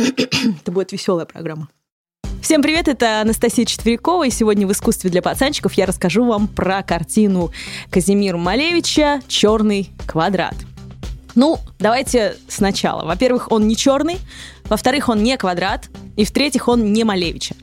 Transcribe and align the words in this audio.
Это 0.60 0.72
будет 0.72 0.92
веселая 0.92 1.26
программа. 1.26 1.68
Всем 2.42 2.62
привет, 2.62 2.88
это 2.88 3.20
Анастасия 3.20 3.66
Четверякова, 3.66 4.26
и 4.26 4.30
сегодня 4.30 4.66
в 4.66 4.72
«Искусстве 4.72 5.10
для 5.10 5.20
пацанчиков» 5.20 5.74
я 5.74 5.84
расскажу 5.84 6.24
вам 6.24 6.48
про 6.48 6.82
картину 6.82 7.52
Казимира 7.90 8.38
Малевича 8.38 9.20
«Черный 9.28 9.90
квадрат». 10.06 10.54
Ну, 11.34 11.58
давайте 11.78 12.36
сначала. 12.48 13.04
Во-первых, 13.04 13.52
он 13.52 13.68
не 13.68 13.76
черный, 13.76 14.18
во-вторых, 14.64 15.10
он 15.10 15.22
не 15.22 15.36
квадрат, 15.36 15.90
и 16.16 16.24
в-третьих, 16.24 16.66
он 16.66 16.92
не 16.92 17.04
Малевича. 17.04 17.54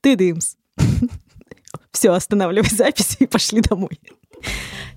Ты 0.00 0.16
дымс. 0.16 0.56
Все, 1.92 2.10
останавливай 2.12 2.70
запись 2.70 3.16
и 3.20 3.26
пошли 3.26 3.60
домой. 3.60 4.00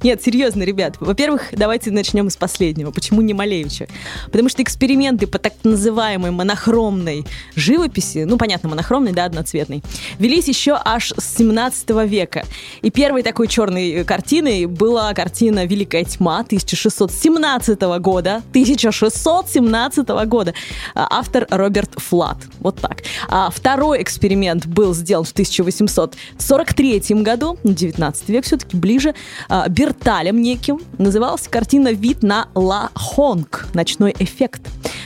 Нет, 0.04 0.22
серьезно, 0.24 0.64
ребят. 0.64 0.96
Во-первых, 1.00 1.50
давайте 1.54 1.90
начнем 1.90 2.30
с 2.30 2.38
последнего. 2.38 2.92
Почему 2.92 3.22
не 3.22 3.34
Малевича? 3.34 3.88
Потому 4.26 4.48
что 4.48 4.62
эксперименты 4.62 5.26
по 5.26 5.40
так 5.40 5.54
называемой 5.64 6.30
монохромной 6.30 7.26
живописи, 7.56 8.20
ну, 8.20 8.38
понятно, 8.38 8.70
монохромной, 8.70 9.12
да, 9.12 9.26
одноцветной, 9.26 9.84
велись 10.20 10.48
еще 10.48 10.80
аж 10.84 11.14
с 11.18 11.38
17 11.38 11.90
века. 12.06 12.46
И 12.84 12.92
первой 12.92 13.24
такой 13.24 13.48
черной 13.48 14.04
картиной 14.04 14.66
была 14.68 15.14
картина 15.14 15.66
«Великая 15.66 16.04
тьма» 16.04 16.42
1617 16.42 17.82
года. 18.00 18.44
1617 18.52 20.08
года. 20.28 20.54
А, 20.94 21.08
автор 21.10 21.48
Роберт 21.50 21.94
Флат. 21.98 22.38
Вот 22.60 22.80
так. 22.80 23.02
А 23.30 23.50
второй 23.50 24.04
эксперимент 24.04 24.68
был 24.68 24.94
сделан 24.94 25.26
в 25.26 25.32
1843 25.32 27.00
году, 27.24 27.58
19 27.64 28.30
век 28.30 28.46
все-таки 28.46 28.78
ближе, 28.78 29.16
а, 29.50 29.68
Берталем 29.68 30.42
неким. 30.42 30.80
Называлась 30.98 31.48
картина 31.48 31.92
«Вид 31.92 32.24
на 32.24 32.48
Ла 32.56 32.90
Хонг. 32.96 33.68
Ночной 33.74 34.16
эффект». 34.20 34.62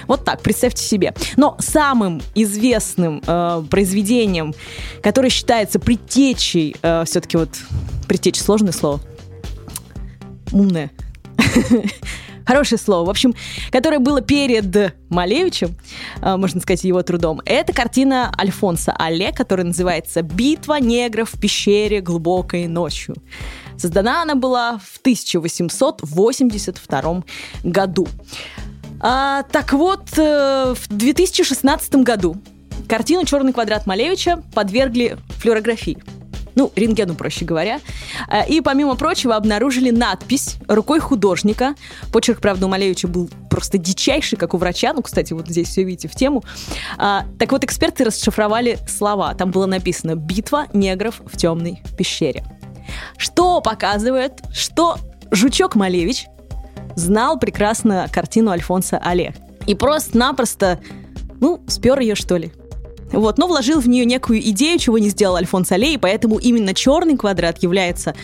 Вот 0.07 0.25
так, 0.25 0.41
представьте 0.41 0.83
себе. 0.83 1.13
Но 1.37 1.55
самым 1.59 2.21
известным 2.35 3.21
э, 3.25 3.63
произведением, 3.69 4.53
которое 5.01 5.29
считается 5.29 5.79
предтечей, 5.79 6.75
э, 6.81 7.03
все-таки 7.05 7.37
вот 7.37 7.49
предтечь 8.07 8.39
сложное 8.39 8.73
слово, 8.73 8.99
умное, 10.51 10.91
хорошее 12.45 12.79
слово, 12.79 13.05
в 13.05 13.09
общем, 13.09 13.33
которое 13.71 13.99
было 13.99 14.21
перед 14.21 14.93
Малевичем, 15.09 15.75
э, 16.21 16.35
можно 16.35 16.59
сказать, 16.61 16.83
его 16.83 17.01
трудом, 17.03 17.41
это 17.45 17.73
картина 17.73 18.33
Альфонса 18.37 18.93
Але, 18.97 19.31
которая 19.31 19.67
называется 19.67 20.21
«Битва 20.21 20.79
негров 20.79 21.33
в 21.33 21.39
пещере 21.39 22.01
глубокой 22.01 22.67
ночью». 22.67 23.15
Создана 23.81 24.21
она 24.21 24.35
была 24.35 24.77
в 24.77 24.99
1882 24.99 27.23
году. 27.63 28.07
А, 28.99 29.41
так 29.43 29.71
вот, 29.73 30.03
э, 30.17 30.75
в 30.77 30.87
2016 30.89 32.03
году 32.03 32.35
картину 32.87 33.25
«Черный 33.25 33.53
квадрат» 33.53 33.87
Малевича 33.87 34.43
подвергли 34.53 35.17
флюорографии. 35.29 35.97
Ну, 36.53 36.71
рентгену, 36.75 37.15
проще 37.15 37.43
говоря. 37.43 37.79
А, 38.27 38.43
и, 38.43 38.61
помимо 38.61 38.93
прочего, 38.95 39.35
обнаружили 39.35 39.89
надпись 39.89 40.57
рукой 40.67 40.99
художника. 40.99 41.73
Почерк, 42.13 42.39
правда, 42.39 42.67
у 42.67 42.69
Малевича 42.69 43.07
был 43.07 43.31
просто 43.49 43.79
дичайший, 43.79 44.37
как 44.37 44.53
у 44.53 44.57
врача. 44.57 44.93
Ну, 44.93 45.01
кстати, 45.01 45.33
вот 45.33 45.47
здесь 45.47 45.69
все 45.69 45.83
видите 45.83 46.07
в 46.07 46.13
тему. 46.13 46.43
А, 46.99 47.25
так 47.39 47.51
вот, 47.51 47.63
эксперты 47.63 48.03
расшифровали 48.03 48.77
слова. 48.87 49.33
Там 49.33 49.49
было 49.49 49.65
написано 49.65 50.15
«Битва 50.15 50.67
негров 50.71 51.19
в 51.25 51.35
темной 51.35 51.81
пещере». 51.97 52.43
Что 53.17 53.61
показывает, 53.61 54.41
что 54.53 54.97
Жучок 55.31 55.75
Малевич 55.75 56.27
знал 56.95 57.39
прекрасно 57.39 58.07
картину 58.11 58.51
Альфонса 58.51 59.01
Але. 59.03 59.33
И 59.67 59.75
просто-напросто, 59.75 60.79
ну, 61.39 61.63
спер 61.67 61.99
ее, 61.99 62.15
что 62.15 62.37
ли. 62.37 62.51
Вот, 63.11 63.37
но 63.37 63.47
вложил 63.47 63.79
в 63.79 63.87
нее 63.87 64.05
некую 64.05 64.39
идею, 64.49 64.79
чего 64.79 64.97
не 64.97 65.09
сделал 65.09 65.35
Альфонс 65.35 65.71
Але, 65.71 65.93
и 65.93 65.97
поэтому 65.97 66.37
именно 66.37 66.73
черный 66.73 67.17
квадрат 67.17 67.61
является 67.61 68.15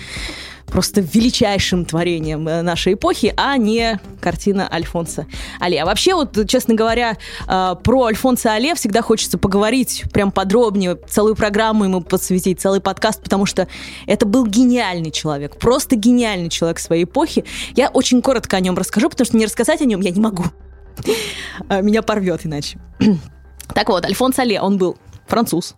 просто 0.68 1.02
величайшим 1.02 1.86
творением 1.86 2.48
э, 2.48 2.62
нашей 2.62 2.94
эпохи, 2.94 3.34
а 3.38 3.58
не 3.58 4.00
картина 4.22 4.68
Альфонса 4.72 5.26
Але. 5.60 5.80
А 5.80 5.86
вообще, 5.86 6.14
вот, 6.14 6.38
честно 6.48 6.76
говоря, 6.76 7.18
э, 7.48 7.76
про 7.84 8.06
Альфонса 8.06 8.54
Але 8.54 8.76
всегда 8.76 9.02
хочется 9.02 9.38
поговорить 9.38 10.04
прям 10.14 10.32
подробнее, 10.32 10.96
целую 11.08 11.36
программу 11.36 11.86
ему 11.86 12.02
посвятить, 12.02 12.60
целый 12.60 12.82
подкаст, 12.82 13.24
потому 13.24 13.46
что 13.46 13.68
это 14.06 14.26
был 14.26 14.46
гениальный 14.46 15.12
человек, 15.12 15.58
просто 15.58 15.96
гениальный 15.96 16.50
человек 16.50 16.80
своей 16.80 17.06
эпохи. 17.06 17.46
Я 17.76 17.90
очень 17.90 18.22
коротко 18.22 18.58
о 18.58 18.60
нем 18.60 18.78
расскажу, 18.78 19.10
потому 19.10 19.26
что 19.26 19.38
не 19.38 19.46
рассказать 19.46 19.82
о 19.82 19.86
нем 19.86 20.02
я 20.02 20.12
не 20.12 20.20
могу. 20.20 20.44
Э, 21.70 21.82
меня 21.82 22.02
порвет 22.02 22.46
иначе. 22.46 22.80
Так 23.74 23.90
вот, 23.90 24.06
Альфонс 24.06 24.40
Але, 24.40 24.62
он 24.62 24.78
был 24.78 24.98
француз, 25.28 25.76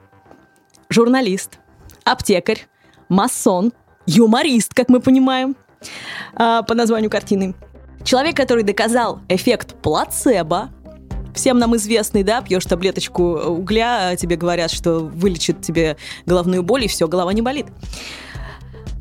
журналист, 0.90 1.58
аптекарь, 2.04 2.68
масон, 3.10 3.74
юморист, 4.10 4.74
как 4.74 4.90
мы 4.90 5.00
понимаем, 5.00 5.56
а, 6.36 6.64
по 6.64 6.74
названию 6.74 7.10
картины. 7.10 7.54
Человек, 8.04 8.36
который 8.36 8.64
доказал 8.64 9.20
эффект 9.30 9.76
плацебо, 9.82 10.70
всем 11.36 11.60
нам 11.60 11.76
известный, 11.76 12.24
да, 12.24 12.42
пьешь 12.42 12.66
таблеточку 12.66 13.24
угля, 13.24 14.10
а 14.10 14.16
тебе 14.16 14.36
говорят, 14.36 14.72
что 14.72 15.00
вылечит 15.00 15.62
тебе 15.62 15.98
головную 16.26 16.64
боль, 16.64 16.86
и 16.86 16.88
все, 16.88 17.08
голова 17.08 17.34
не 17.34 17.42
болит. 17.42 17.68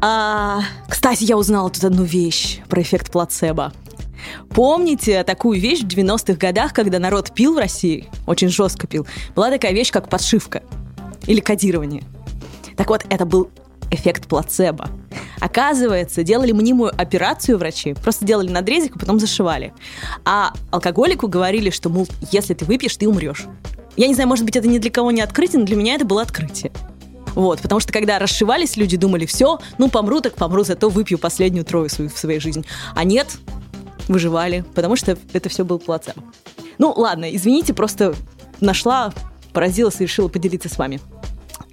А, 0.01 0.61
кстати, 0.89 1.25
я 1.25 1.37
узнала 1.37 1.71
тут 1.71 1.85
одну 1.85 2.05
вещь 2.05 2.61
про 2.69 2.83
эффект 2.83 3.11
плацебо. 3.11 3.73
Помните 4.51 5.25
такую 5.25 5.61
вещь 5.61 5.81
в 5.81 5.87
90-х 5.87 6.35
годах, 6.35 6.75
когда 6.75 6.99
народ 6.99 7.33
пил 7.33 7.55
в 7.55 7.59
России, 7.59 8.09
очень 8.27 8.49
жестко 8.49 8.87
пил, 8.87 9.07
была 9.35 9.51
такая 9.51 9.73
вещь, 9.73 9.91
как 9.91 10.09
подшивка 10.09 10.63
или 11.27 11.41
кодирование. 11.41 12.03
Так 12.77 12.91
вот, 12.91 13.07
это 13.09 13.25
был 13.25 13.51
эффект 13.91 14.27
плацебо. 14.27 14.89
Оказывается, 15.41 16.23
делали 16.23 16.53
мнимую 16.53 16.93
операцию 17.01 17.59
врачи, 17.59 17.95
просто 17.95 18.25
делали 18.25 18.51
надрезик, 18.51 18.97
а 18.97 18.99
потом 18.99 19.21
зашивали. 19.21 19.73
А 20.25 20.53
алкоголику 20.71 21.29
говорили, 21.29 21.71
что, 21.71 21.89
мол, 21.89 22.09
если 22.33 22.55
ты 22.55 22.65
выпьешь, 22.65 22.97
ты 22.97 23.09
умрешь. 23.09 23.47
Я 23.97 24.07
не 24.07 24.15
знаю, 24.15 24.29
может 24.29 24.45
быть, 24.45 24.57
это 24.57 24.69
ни 24.69 24.79
для 24.79 24.91
кого 24.91 25.11
не 25.11 25.21
открытие, 25.21 25.61
но 25.61 25.67
для 25.67 25.77
меня 25.77 25.95
это 25.95 26.05
было 26.05 26.23
открытие. 26.23 26.73
Вот, 27.35 27.61
потому 27.61 27.81
что 27.81 27.93
когда 27.93 28.19
расшивались, 28.19 28.77
люди 28.77 28.97
думали, 28.97 29.27
все, 29.27 29.61
ну 29.79 29.89
помру, 29.89 30.21
так 30.21 30.35
помру, 30.35 30.65
зато 30.65 30.89
выпью 30.89 31.19
последнюю 31.19 31.65
трою 31.65 31.89
свою, 31.89 32.11
в 32.11 32.19
своей 32.19 32.41
жизни. 32.41 32.65
А 32.95 33.05
нет, 33.05 33.39
выживали, 34.09 34.65
потому 34.75 34.97
что 34.97 35.17
это 35.33 35.49
все 35.49 35.65
был 35.65 35.79
плацебо. 35.79 36.23
Ну, 36.79 36.93
ладно, 36.97 37.35
извините, 37.35 37.75
просто 37.75 38.15
нашла, 38.61 39.13
поразилась 39.53 40.01
и 40.01 40.05
решила 40.05 40.29
поделиться 40.29 40.69
с 40.69 40.79
вами. 40.79 41.01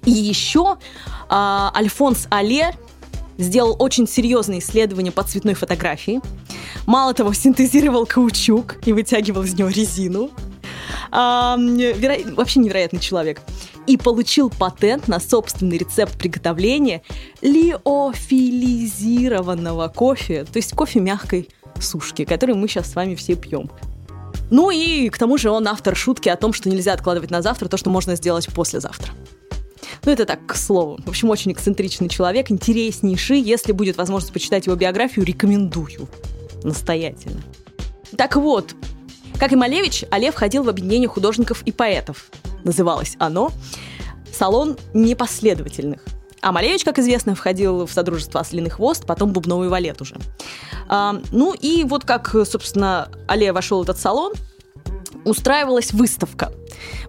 И 0.06 0.10
еще 0.10 0.78
а, 1.28 1.70
Альфонс 1.76 2.26
Але 2.30 2.72
сделал 3.38 3.76
очень 3.78 4.08
серьезные 4.08 4.60
исследования 4.60 5.12
по 5.12 5.22
цветной 5.22 5.52
фотографии. 5.54 6.22
Мало 6.86 7.12
того, 7.12 7.34
синтезировал 7.34 8.06
каучук 8.06 8.76
и 8.86 8.94
вытягивал 8.94 9.42
из 9.42 9.52
него 9.54 9.68
резину. 9.68 10.30
А, 11.10 11.56
веро... 11.58 12.16
Вообще 12.34 12.60
невероятный 12.60 13.00
человек. 13.00 13.42
И 13.86 13.98
получил 13.98 14.50
патент 14.50 15.08
на 15.08 15.18
собственный 15.20 15.78
рецепт 15.78 16.18
приготовления 16.18 17.02
лиофилизированного 17.42 19.88
кофе, 19.88 20.44
то 20.44 20.56
есть 20.56 20.72
кофе 20.72 21.00
мягкой 21.00 21.48
сушки, 21.80 22.24
который 22.24 22.54
мы 22.54 22.68
сейчас 22.68 22.90
с 22.90 22.96
вами 22.96 23.14
все 23.14 23.36
пьем. 23.36 23.70
Ну 24.50 24.70
и 24.70 25.08
к 25.08 25.16
тому 25.18 25.38
же 25.38 25.50
он 25.50 25.68
автор 25.68 25.96
шутки 25.96 26.28
о 26.28 26.36
том, 26.36 26.52
что 26.52 26.68
нельзя 26.68 26.92
откладывать 26.92 27.30
на 27.30 27.40
завтра 27.42 27.68
то, 27.68 27.76
что 27.76 27.90
можно 27.90 28.16
сделать 28.16 28.48
послезавтра. 28.52 29.12
Ну, 30.04 30.12
это 30.12 30.24
так, 30.26 30.46
к 30.46 30.54
слову. 30.54 30.98
В 31.04 31.08
общем, 31.08 31.30
очень 31.30 31.52
эксцентричный 31.52 32.08
человек, 32.08 32.50
интереснейший. 32.50 33.40
Если 33.40 33.72
будет 33.72 33.96
возможность 33.96 34.32
почитать 34.32 34.66
его 34.66 34.76
биографию, 34.76 35.24
рекомендую. 35.24 36.08
Настоятельно. 36.62 37.42
Так 38.16 38.36
вот, 38.36 38.74
как 39.38 39.52
и 39.52 39.56
Малевич, 39.56 40.04
Олев 40.10 40.34
входил 40.34 40.62
в 40.62 40.68
объединение 40.68 41.08
художников 41.08 41.62
и 41.62 41.72
поэтов. 41.72 42.30
Называлось 42.64 43.16
оно 43.18 43.52
«Салон 44.32 44.76
непоследовательных». 44.94 46.02
А 46.40 46.52
Малевич, 46.52 46.84
как 46.84 46.98
известно, 46.98 47.34
входил 47.34 47.86
в 47.86 47.92
содружество 47.92 48.40
«Ослиный 48.40 48.70
хвост», 48.70 49.04
потом 49.06 49.32
«Бубновый 49.32 49.68
валет» 49.68 50.00
уже. 50.00 50.16
А, 50.88 51.20
ну 51.32 51.54
и 51.54 51.84
вот 51.84 52.04
как, 52.04 52.34
собственно, 52.44 53.08
Алле 53.26 53.52
вошел 53.52 53.80
в 53.80 53.82
этот 53.82 53.98
салон, 53.98 54.32
устраивалась 55.26 55.92
выставка 55.92 56.52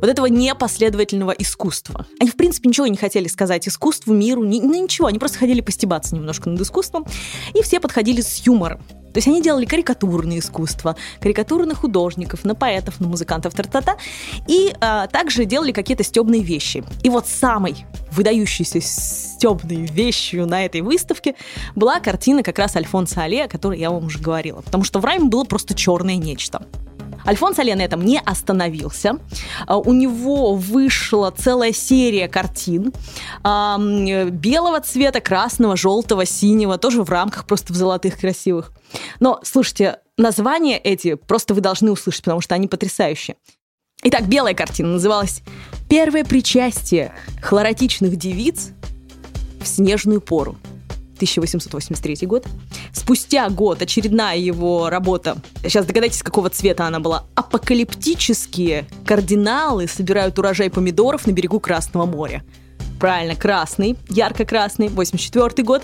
вот 0.01 0.09
этого 0.09 0.25
непоследовательного 0.25 1.31
искусства. 1.31 2.05
Они, 2.19 2.29
в 2.29 2.35
принципе, 2.35 2.69
ничего 2.69 2.87
не 2.87 2.97
хотели 2.97 3.27
сказать 3.27 3.67
искусству, 3.67 4.13
миру, 4.13 4.43
ни, 4.43 4.59
ну, 4.59 4.83
ничего. 4.83 5.07
Они 5.07 5.19
просто 5.19 5.37
хотели 5.39 5.61
постебаться 5.61 6.15
немножко 6.15 6.49
над 6.49 6.59
искусством, 6.59 7.05
и 7.53 7.61
все 7.61 7.79
подходили 7.79 8.21
с 8.21 8.45
юмором. 8.45 8.81
То 9.13 9.19
есть 9.19 9.27
они 9.27 9.41
делали 9.41 9.65
карикатурное 9.65 10.39
искусство, 10.39 10.95
карикатуры 11.19 11.65
на 11.65 11.73
художников, 11.73 12.43
на 12.43 12.53
поэтов, 12.53 12.99
на 12.99 13.07
музыкантов, 13.07 13.55
та-та-та, 13.55 13.97
и 14.47 14.75
а, 14.79 15.07
также 15.07 15.45
делали 15.45 15.71
какие-то 15.71 16.03
стебные 16.03 16.43
вещи. 16.43 16.83
И 17.03 17.09
вот 17.09 17.25
самой 17.27 17.85
выдающейся 18.11 18.79
стебной 18.79 19.87
вещью 19.87 20.45
на 20.45 20.65
этой 20.65 20.81
выставке 20.81 21.35
была 21.75 21.99
картина 21.99 22.43
как 22.43 22.59
раз 22.59 22.75
Альфонса 22.75 23.23
Але, 23.23 23.45
о 23.45 23.47
которой 23.47 23.79
я 23.79 23.89
вам 23.89 24.05
уже 24.05 24.19
говорила. 24.19 24.61
Потому 24.61 24.83
что 24.83 24.99
в 24.99 25.05
Райме 25.05 25.29
было 25.29 25.45
просто 25.45 25.73
черное 25.73 26.17
нечто. 26.17 26.67
Альфонс 27.27 27.59
Оле 27.59 27.75
на 27.75 27.81
этом 27.81 28.03
не 28.05 28.19
остановился. 28.19 29.19
А, 29.65 29.77
у 29.77 29.93
него 29.93 30.55
вышла 30.55 31.33
целая 31.37 31.73
серия 31.73 32.27
картин 32.27 32.93
белого 33.43 34.79
цвета, 34.81 35.19
красного, 35.19 35.75
желтого, 35.75 36.25
синего, 36.25 36.77
тоже 36.77 37.03
в 37.03 37.09
рамках 37.09 37.45
просто 37.45 37.73
в 37.73 37.75
золотых 37.75 38.17
красивых. 38.17 38.71
Но, 39.19 39.39
слушайте, 39.43 39.99
названия 40.17 40.77
эти 40.77 41.15
просто 41.15 41.53
вы 41.53 41.61
должны 41.61 41.91
услышать, 41.91 42.23
потому 42.23 42.41
что 42.41 42.55
они 42.55 42.67
потрясающие. 42.67 43.35
Итак, 44.03 44.27
белая 44.27 44.53
картина 44.53 44.93
называлась 44.93 45.41
«Первое 45.89 46.23
причастие 46.23 47.13
хлоротичных 47.41 48.15
девиц 48.15 48.69
в 49.59 49.67
снежную 49.67 50.21
пору». 50.21 50.55
1883 51.17 52.25
год. 52.27 52.45
Спустя 52.93 53.49
год 53.49 53.81
очередная 53.81 54.37
его 54.37 54.89
работа. 54.89 55.37
Сейчас 55.63 55.85
догадайтесь, 55.85 56.23
какого 56.23 56.49
цвета 56.49 56.87
она 56.87 56.99
была. 56.99 57.25
Апокалиптические 57.35 58.87
кардиналы 59.05 59.87
собирают 59.87 60.39
урожай 60.39 60.69
помидоров 60.69 61.27
на 61.27 61.31
берегу 61.31 61.59
Красного 61.59 62.05
моря. 62.05 62.43
Правильно, 62.99 63.35
красный, 63.35 63.95
ярко-красный, 64.09 64.87
84 64.87 65.63
год. 65.63 65.83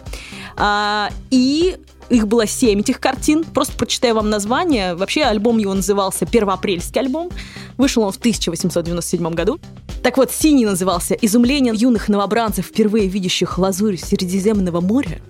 А, 0.56 1.10
и 1.30 1.78
их 2.10 2.28
было 2.28 2.48
семь 2.48 2.80
этих 2.80 3.00
картин. 3.00 3.44
Просто 3.44 3.78
прочитаю 3.78 4.16
вам 4.16 4.30
название. 4.30 4.96
Вообще 4.96 5.24
альбом 5.24 5.58
его 5.58 5.74
назывался 5.74 6.26
«Первоапрельский 6.26 7.02
альбом». 7.02 7.30
Вышел 7.78 8.04
он 8.04 8.12
в 8.12 8.18
1897 8.18 9.30
году. 9.32 9.60
Так 10.04 10.18
вот, 10.18 10.32
синий 10.32 10.66
назывался 10.66 11.14
«Изумление 11.14 11.74
юных 11.74 12.10
новобранцев, 12.10 12.66
впервые 12.66 13.08
видящих 13.08 13.58
лазурь 13.58 13.98
Средиземного 13.98 14.82
моря». 14.82 15.22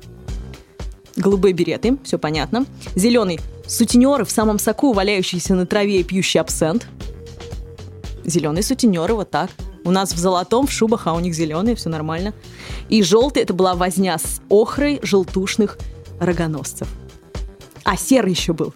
Голубые 1.15 1.53
береты, 1.53 1.99
все 2.03 2.17
понятно. 2.17 2.65
Зеленый– 2.95 3.39
сутенеры 3.67 4.25
в 4.25 4.31
самом 4.31 4.57
соку, 4.57 4.93
валяющиеся 4.93 5.53
на 5.53 5.67
траве 5.67 5.99
и 5.99 6.03
пьющие 6.03 6.41
абсент. 6.41 6.87
Зеленые 8.25 8.63
сутенеры, 8.63 9.13
вот 9.13 9.29
так. 9.29 9.51
У 9.83 9.91
нас 9.91 10.11
в 10.11 10.17
золотом, 10.17 10.65
в 10.65 10.71
шубах, 10.71 11.05
а 11.05 11.13
у 11.13 11.19
них 11.19 11.35
зеленые, 11.35 11.75
все 11.75 11.89
нормально. 11.89 12.33
И 12.89 13.03
желтый– 13.03 13.43
это 13.43 13.53
была 13.53 13.75
возня 13.75 14.17
с 14.17 14.41
охрой 14.49 14.99
желтушных 15.03 15.77
рогоносцев. 16.19 16.87
А 17.83 17.95
серый 17.95 18.31
еще 18.31 18.53
был. 18.53 18.73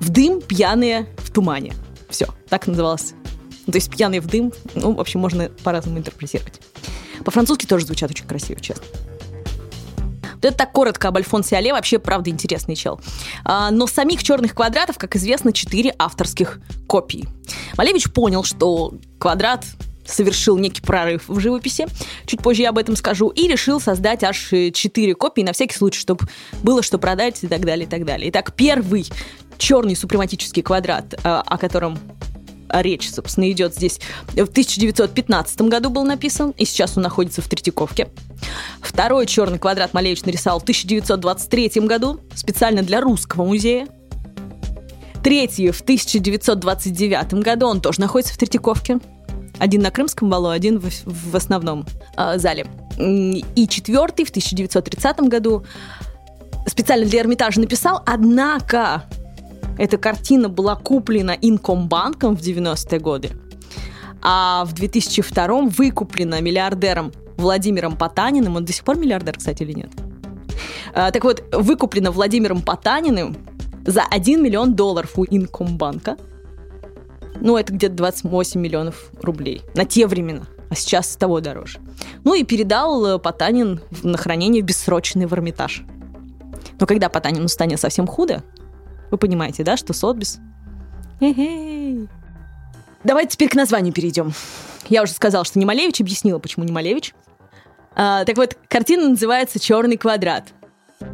В 0.00 0.10
дым, 0.10 0.40
пьяные 0.40 1.06
в 1.18 1.30
тумане. 1.30 1.72
Все, 2.08 2.26
так 2.48 2.66
называлось. 2.66 3.14
Ну, 3.66 3.72
то 3.72 3.76
есть 3.76 3.90
пьяные 3.90 4.20
в 4.20 4.26
дым, 4.26 4.52
ну, 4.74 4.92
в 4.92 5.00
общем, 5.00 5.20
можно 5.20 5.48
по-разному 5.64 5.98
интерпретировать. 5.98 6.60
По-французски 7.24 7.66
тоже 7.66 7.86
звучат 7.86 8.10
очень 8.10 8.26
красиво, 8.26 8.60
честно. 8.60 8.84
Вот 10.34 10.44
это 10.44 10.56
так 10.56 10.72
коротко 10.72 11.08
об 11.08 11.16
Альфонсе 11.16 11.56
Алле, 11.56 11.72
вообще, 11.72 11.98
правда, 11.98 12.30
интересный 12.30 12.76
чел. 12.76 13.00
А, 13.44 13.70
но 13.70 13.86
самих 13.86 14.22
черных 14.22 14.54
квадратов, 14.54 14.98
как 14.98 15.16
известно, 15.16 15.52
четыре 15.52 15.94
авторских 15.98 16.60
копии. 16.86 17.26
Малевич 17.76 18.12
понял, 18.12 18.44
что 18.44 18.94
квадрат 19.18 19.64
совершил 20.04 20.56
некий 20.56 20.82
прорыв 20.82 21.28
в 21.28 21.40
живописи. 21.40 21.86
Чуть 22.26 22.40
позже 22.40 22.62
я 22.62 22.68
об 22.68 22.78
этом 22.78 22.96
скажу. 22.96 23.28
И 23.30 23.48
решил 23.48 23.80
создать 23.80 24.22
аж 24.22 24.38
четыре 24.72 25.14
копии 25.14 25.42
на 25.42 25.52
всякий 25.52 25.74
случай, 25.74 25.98
чтобы 25.98 26.26
было 26.62 26.82
что 26.82 26.98
продать 26.98 27.42
и 27.42 27.48
так 27.48 27.64
далее, 27.64 27.86
и 27.86 27.88
так 27.88 28.04
далее. 28.04 28.30
Итак, 28.30 28.54
первый 28.54 29.06
черный 29.58 29.96
супрематический 29.96 30.62
квадрат, 30.62 31.14
э, 31.14 31.18
о 31.24 31.58
котором 31.58 31.98
речь, 32.70 33.10
собственно, 33.10 33.50
идет 33.50 33.74
здесь, 33.74 34.00
в 34.28 34.48
1915 34.48 35.62
году 35.62 35.90
был 35.90 36.04
написан, 36.04 36.52
и 36.56 36.64
сейчас 36.64 36.96
он 36.96 37.02
находится 37.02 37.42
в 37.42 37.48
Третьяковке. 37.48 38.08
Второй 38.80 39.26
черный 39.26 39.58
квадрат 39.58 39.94
Малевич 39.94 40.24
нарисовал 40.24 40.60
в 40.60 40.62
1923 40.62 41.82
году, 41.82 42.20
специально 42.34 42.82
для 42.82 43.00
Русского 43.00 43.44
музея. 43.44 43.88
Третий 45.22 45.70
в 45.70 45.80
1929 45.80 47.34
году, 47.34 47.66
он 47.66 47.80
тоже 47.80 48.00
находится 48.00 48.34
в 48.34 48.38
Третьяковке. 48.38 49.00
Один 49.58 49.82
на 49.82 49.90
Крымском 49.90 50.30
валу, 50.30 50.50
один 50.50 50.78
в, 50.78 50.90
в 51.04 51.34
основном 51.34 51.86
э, 52.16 52.38
зале. 52.38 52.66
И 52.98 53.66
четвертый 53.68 54.24
в 54.24 54.30
1930 54.30 55.20
году 55.22 55.64
специально 56.66 57.06
для 57.06 57.20
Эрмитажа 57.20 57.60
написал, 57.60 58.02
однако 58.06 59.04
эта 59.78 59.98
картина 59.98 60.48
была 60.48 60.76
куплена 60.76 61.36
Инкомбанком 61.40 62.36
в 62.36 62.40
90-е 62.40 62.98
годы, 63.00 63.30
а 64.22 64.64
в 64.64 64.72
2002 64.72 65.62
выкуплена 65.62 66.40
миллиардером 66.40 67.12
Владимиром 67.36 67.96
Потаниным. 67.96 68.56
Он 68.56 68.64
до 68.64 68.72
сих 68.72 68.84
пор 68.84 68.96
миллиардер, 68.96 69.36
кстати, 69.36 69.62
или 69.62 69.72
нет? 69.72 69.90
А, 70.94 71.10
так 71.10 71.22
вот, 71.24 71.44
выкуплена 71.52 72.10
Владимиром 72.10 72.62
Потаниным 72.62 73.36
за 73.86 74.02
1 74.02 74.42
миллион 74.42 74.74
долларов 74.74 75.18
у 75.18 75.24
Инкомбанка– 75.24 76.16
ну, 77.40 77.56
это 77.56 77.72
где-то 77.72 77.94
28 77.94 78.60
миллионов 78.60 79.10
рублей 79.22 79.62
на 79.74 79.84
те 79.84 80.06
времена. 80.06 80.42
А 80.68 80.74
сейчас 80.74 81.16
того 81.16 81.40
дороже. 81.40 81.78
Ну 82.24 82.34
и 82.34 82.42
передал 82.42 83.06
э, 83.06 83.18
Потанин 83.18 83.80
на 84.02 84.18
хранение 84.18 84.62
бессрочный 84.62 85.26
в 85.26 85.32
Эрмитаж. 85.32 85.84
Но 86.80 86.86
когда 86.86 87.08
Потанину 87.08 87.46
станет 87.48 87.80
совсем 87.80 88.06
худо, 88.06 88.42
вы 89.10 89.18
понимаете, 89.18 89.64
да, 89.64 89.76
что 89.76 89.92
Сотбис... 89.92 90.38
Хе-хей. 91.20 92.08
Давайте 93.04 93.30
теперь 93.30 93.48
к 93.48 93.54
названию 93.54 93.92
перейдем. 93.92 94.32
Я 94.88 95.02
уже 95.02 95.12
сказала, 95.12 95.44
что 95.44 95.58
не 95.58 95.64
Малевич, 95.64 96.00
объяснила, 96.00 96.38
почему 96.38 96.64
не 96.64 96.72
Малевич. 96.72 97.14
А, 97.94 98.24
так 98.24 98.36
вот, 98.36 98.58
картина 98.68 99.08
называется 99.08 99.58
«Черный 99.58 99.96
квадрат». 99.96 100.52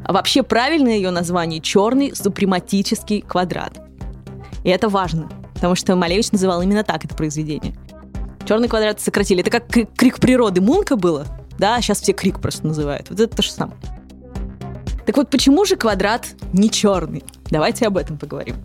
А 0.05 0.12
вообще 0.12 0.43
правильное 0.43 0.94
ее 0.94 1.11
название 1.11 1.61
«Черный 1.61 2.15
супрематический 2.17 3.21
квадрат». 3.21 3.81
И 4.65 4.71
это 4.71 4.89
важно– 4.89 5.29
потому 5.62 5.77
что 5.77 5.94
Малевич 5.94 6.33
называл 6.33 6.61
именно 6.61 6.83
так 6.83 7.05
это 7.05 7.15
произведение. 7.15 7.77
Черный 8.49 8.67
квадрат 8.67 9.00
сократили. 9.00 9.43
Это 9.43 9.50
как 9.53 9.69
крик 9.69 10.19
природы 10.19 10.61
Мунка 10.61 10.97
было, 10.97 11.25
да, 11.56 11.81
сейчас 11.81 12.00
все 12.00 12.12
крик 12.12 12.41
просто 12.41 12.67
называют. 12.67 13.09
Вот 13.11 13.21
это 13.21 13.37
то 13.37 13.43
же 13.43 13.53
самое. 13.53 13.79
Так 15.06 15.17
вот, 15.17 15.31
почему 15.31 15.65
же 15.65 15.77
квадрат 15.77 16.27
не 16.53 16.69
черный? 16.69 17.23
Давайте 17.52 17.87
об 17.87 17.99
этом 17.99 18.16
поговорим. 18.16 18.56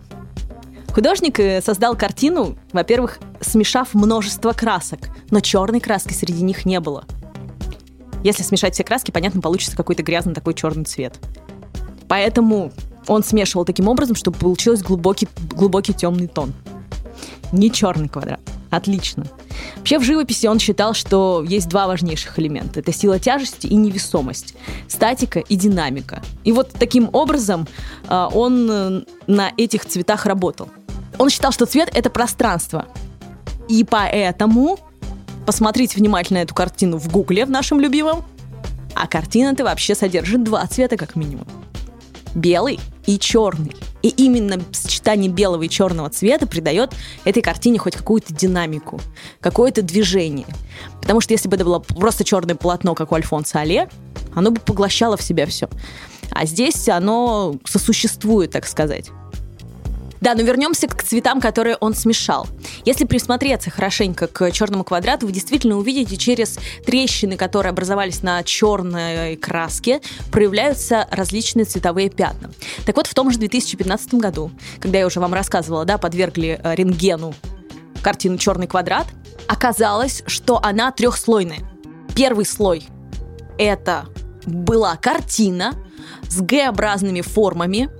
Художник 0.94 1.38
э, 1.38 1.60
создал 1.60 1.94
картину, 1.94 2.56
во-первых, 2.72 3.18
смешав 3.38 3.92
множество 3.92 4.52
красок, 4.54 5.10
но 5.30 5.40
черной 5.40 5.78
краски 5.78 6.14
среди 6.14 6.42
них 6.42 6.64
не 6.64 6.80
было. 6.80 7.04
Если 8.24 8.42
смешать 8.42 8.72
все 8.72 8.84
краски, 8.84 9.10
понятно, 9.10 9.42
получится 9.42 9.76
какой-то 9.76 10.02
грязный 10.02 10.32
такой 10.32 10.54
черный 10.54 10.86
цвет. 10.86 11.18
Поэтому 12.08 12.72
он 13.06 13.22
смешивал 13.22 13.66
таким 13.66 13.88
образом, 13.88 14.16
чтобы 14.16 14.38
получился 14.38 14.82
глубокий, 14.82 15.28
глубокий 15.50 15.92
темный 15.92 16.26
тон 16.26 16.54
не 17.52 17.70
черный 17.70 18.08
квадрат. 18.08 18.40
Отлично. 18.70 19.24
Вообще 19.76 19.98
в 19.98 20.02
живописи 20.02 20.46
он 20.46 20.58
считал, 20.58 20.92
что 20.92 21.44
есть 21.46 21.68
два 21.68 21.86
важнейших 21.86 22.38
элемента. 22.38 22.80
Это 22.80 22.92
сила 22.92 23.18
тяжести 23.18 23.66
и 23.66 23.74
невесомость, 23.74 24.54
статика 24.88 25.40
и 25.40 25.56
динамика. 25.56 26.22
И 26.44 26.52
вот 26.52 26.70
таким 26.78 27.08
образом 27.12 27.66
э, 28.08 28.28
он 28.32 28.70
э, 28.70 29.02
на 29.26 29.52
этих 29.56 29.86
цветах 29.86 30.26
работал. 30.26 30.68
Он 31.16 31.30
считал, 31.30 31.52
что 31.52 31.66
цвет— 31.66 31.90
это 31.94 32.10
пространство. 32.10 32.86
И 33.68 33.84
поэтому 33.84 34.78
посмотрите 35.46 35.98
внимательно 35.98 36.38
эту 36.38 36.54
картину 36.54 36.98
в 36.98 37.10
Гугле, 37.10 37.46
в 37.46 37.50
нашем 37.50 37.80
любимом, 37.80 38.22
а 38.94 39.06
картина-то 39.06 39.64
вообще 39.64 39.94
содержит 39.94 40.44
два 40.44 40.66
цвета 40.66 40.96
как 40.96 41.16
минимум. 41.16 41.46
Белый 42.38 42.78
и 43.06 43.18
черный. 43.18 43.74
И 44.02 44.10
именно 44.10 44.60
сочетание 44.70 45.28
белого 45.28 45.64
и 45.64 45.68
черного 45.68 46.08
цвета 46.08 46.46
придает 46.46 46.92
этой 47.24 47.42
картине 47.42 47.80
хоть 47.80 47.96
какую-то 47.96 48.32
динамику, 48.32 49.00
какое-то 49.40 49.82
движение. 49.82 50.46
Потому 51.00 51.20
что 51.20 51.34
если 51.34 51.48
бы 51.48 51.56
это 51.56 51.64
было 51.64 51.80
просто 51.80 52.22
черное 52.22 52.54
полотно, 52.54 52.94
как 52.94 53.10
у 53.10 53.16
Альфонса 53.16 53.60
Але, 53.60 53.88
оно 54.34 54.52
бы 54.52 54.60
поглощало 54.60 55.16
в 55.16 55.22
себя 55.22 55.46
все. 55.46 55.68
А 56.30 56.46
здесь 56.46 56.88
оно 56.88 57.56
сосуществует, 57.64 58.52
так 58.52 58.66
сказать. 58.66 59.10
Да, 60.20 60.34
но 60.34 60.42
вернемся 60.42 60.88
к 60.88 61.02
цветам, 61.02 61.40
которые 61.40 61.76
он 61.76 61.94
смешал. 61.94 62.46
Если 62.84 63.04
присмотреться 63.04 63.70
хорошенько 63.70 64.26
к 64.26 64.50
черному 64.50 64.84
квадрату, 64.84 65.26
вы 65.26 65.32
действительно 65.32 65.76
увидите 65.76 66.16
через 66.16 66.58
трещины, 66.84 67.36
которые 67.36 67.70
образовались 67.70 68.22
на 68.22 68.42
черной 68.42 69.36
краске, 69.36 70.00
проявляются 70.30 71.06
различные 71.10 71.64
цветовые 71.64 72.10
пятна. 72.10 72.50
Так 72.84 72.96
вот, 72.96 73.06
в 73.06 73.14
том 73.14 73.30
же 73.30 73.38
2015 73.38 74.14
году, 74.14 74.50
когда 74.80 74.98
я 74.98 75.06
уже 75.06 75.20
вам 75.20 75.34
рассказывала, 75.34 75.84
да, 75.84 75.98
подвергли 75.98 76.60
э, 76.62 76.74
рентгену 76.74 77.34
картину 78.02 78.38
«Черный 78.38 78.66
квадрат», 78.66 79.06
оказалось, 79.46 80.22
что 80.26 80.60
она 80.62 80.90
трехслойная. 80.92 81.60
Первый 82.14 82.44
слой– 82.44 82.84
это 83.58 84.06
была 84.46 84.96
картина 84.96 85.74
с 86.28 86.40
Г-образными 86.40 87.20
формами, 87.20 87.90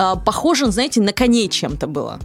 э, 0.00 0.14
похоже, 0.24 0.70
знаете, 0.70 1.00
на 1.00 1.12
коней 1.12 1.48
чем-то 1.48 1.86
было. 1.86 2.18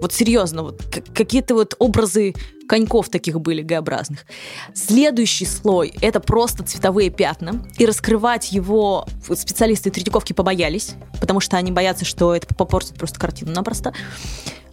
Вот 0.00 0.12
серьезно, 0.12 0.64
вот 0.64 0.82
какие-то 1.14 1.54
вот 1.54 1.76
образы 1.78 2.34
коньков 2.68 3.08
таких 3.08 3.40
были 3.40 3.62
Г-образных. 3.62 4.26
Следующий 4.74 5.46
слой— 5.46 5.94
это 6.00 6.20
просто 6.20 6.62
цветовые 6.62 7.10
пятна. 7.10 7.64
И 7.78 7.86
раскрывать 7.86 8.52
его 8.52 9.06
специалисты 9.22 9.90
Третьяковки 9.90 10.32
побоялись, 10.32 10.94
потому 11.20 11.40
что 11.40 11.56
они 11.56 11.72
боятся, 11.72 12.04
что 12.04 12.34
это 12.34 12.52
попортит 12.54 12.94
просто 12.96 13.18
картину 13.18 13.52
напросто. 13.52 13.94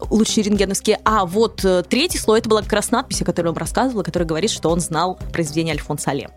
лучшие 0.09 0.43
рентгеновские. 0.43 0.99
А 1.05 1.25
вот 1.25 1.63
э, 1.63 1.83
третий 1.87 2.17
слой, 2.17 2.39
это 2.39 2.49
была 2.49 2.61
как 2.61 2.73
раз 2.73 2.91
надпись, 2.91 3.21
о 3.21 3.25
которой 3.25 3.49
он 3.49 3.57
рассказывал, 3.57 4.03
которая 4.03 4.27
говорит, 4.27 4.49
что 4.49 4.69
он 4.69 4.79
знал 4.79 5.17
произведение 5.31 5.73
Альфонса 5.73 6.11
Алле. 6.11 6.29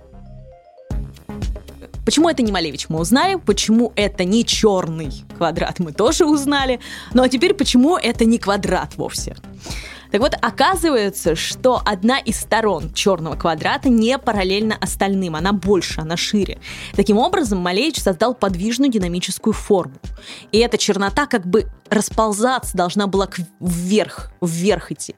Почему 2.05 2.29
это 2.29 2.43
не 2.43 2.53
Малевич, 2.53 2.87
мы 2.89 3.01
узнали. 3.01 3.37
Почему 3.37 3.93
это 3.97 4.25
не 4.25 4.45
черный 4.45 5.11
квадрат, 5.37 5.79
мы 5.79 5.93
тоже 5.93 6.27
узнали. 6.27 6.81
Ну 7.13 7.23
а 7.23 7.29
теперь, 7.29 7.55
почему 7.55 7.97
это 7.97 8.25
не 8.25 8.39
квадрат 8.39 8.97
вовсе? 8.97 9.37
Так 10.15 10.21
вот, 10.21 10.35
оказывается, 10.41 11.35
что 11.35 11.83
одна 11.85 12.21
из 12.21 12.39
сторон 12.39 12.93
черного 12.93 13.35
квадрата 13.35 13.89
не 13.89 14.17
параллельна 14.17 14.77
остальным, 14.81 15.35
она 15.35 15.53
больше, 15.53 16.03
она 16.03 16.17
шире. 16.17 16.61
Таким 16.95 17.19
образом, 17.19 17.59
Малевич 17.59 18.01
создал 18.01 18.33
подвижную 18.33 18.93
динамическую 18.93 19.53
форму. 19.53 19.97
И 20.53 20.59
эта 20.59 20.79
чернота 20.79 21.27
как 21.27 21.45
бы 21.45 21.67
расползаться 21.91 22.77
должна 22.77 23.09
была 23.09 23.29
вверх, 23.59 24.31
вверх 24.41 24.93
идти. 24.93 25.17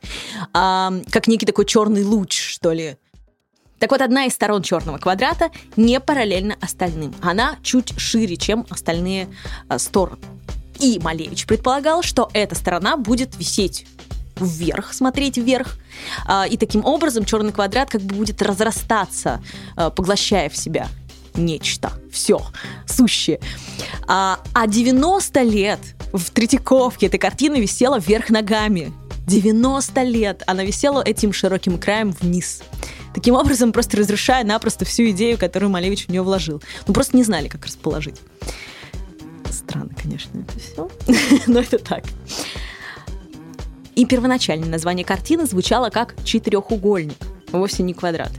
А, 0.54 0.90
как 1.10 1.28
некий 1.28 1.44
такой 1.44 1.66
черный 1.66 2.02
луч, 2.02 2.54
что 2.54 2.72
ли. 2.72 2.96
Так 3.78 3.90
вот, 3.90 4.00
одна 4.00 4.24
из 4.24 4.32
сторон 4.32 4.62
черного 4.62 4.98
квадрата 4.98 5.50
не 5.76 6.00
параллельна 6.00 6.56
остальным. 6.60 7.14
Она 7.20 7.56
чуть 7.62 7.98
шире, 7.98 8.36
чем 8.36 8.66
остальные 8.70 9.28
а, 9.68 9.78
стороны. 9.78 10.18
И 10.78 10.98
Малевич 11.02 11.46
предполагал, 11.46 12.02
что 12.02 12.30
эта 12.32 12.54
сторона 12.54 12.96
будет 12.96 13.36
висеть 13.36 13.86
вверх, 14.38 14.92
смотреть 14.92 15.38
вверх. 15.38 15.76
А, 16.26 16.46
и 16.46 16.56
таким 16.56 16.84
образом 16.84 17.24
черный 17.24 17.52
квадрат 17.52 17.90
как 17.90 18.02
бы 18.02 18.14
будет 18.14 18.42
разрастаться, 18.42 19.42
а, 19.76 19.90
поглощая 19.90 20.48
в 20.48 20.56
себя 20.56 20.88
нечто. 21.34 21.92
Все, 22.10 22.40
сущее. 22.86 23.40
А, 24.06 24.38
а 24.54 24.66
90 24.66 25.42
лет 25.42 25.80
в 26.12 26.30
Третьяковке 26.30 27.06
эта 27.06 27.18
картина 27.18 27.56
висела 27.56 27.98
вверх 27.98 28.30
ногами. 28.30 28.92
90 29.26 30.02
лет 30.02 30.42
она 30.46 30.64
висела 30.64 31.02
этим 31.02 31.32
широким 31.32 31.78
краем 31.78 32.12
вниз. 32.12 32.62
Таким 33.16 33.34
образом, 33.34 33.72
просто 33.72 33.96
разрушая 33.96 34.44
напросто 34.44 34.84
всю 34.84 35.08
идею, 35.08 35.38
которую 35.38 35.70
Малевич 35.70 36.04
в 36.04 36.10
нее 36.10 36.20
вложил. 36.20 36.62
Ну, 36.86 36.92
просто 36.92 37.16
не 37.16 37.24
знали, 37.24 37.48
как 37.48 37.64
расположить. 37.64 38.16
Странно, 39.50 39.88
конечно, 40.00 40.38
это 40.38 40.58
все, 40.58 40.90
но 41.46 41.60
это 41.60 41.78
так. 41.78 42.04
И 43.94 44.04
первоначальное 44.04 44.68
название 44.68 45.06
картины 45.06 45.46
звучало 45.46 45.88
как 45.88 46.14
«четырехугольник», 46.24 47.16
вовсе 47.52 47.82
не 47.84 47.94
квадрат. 47.94 48.32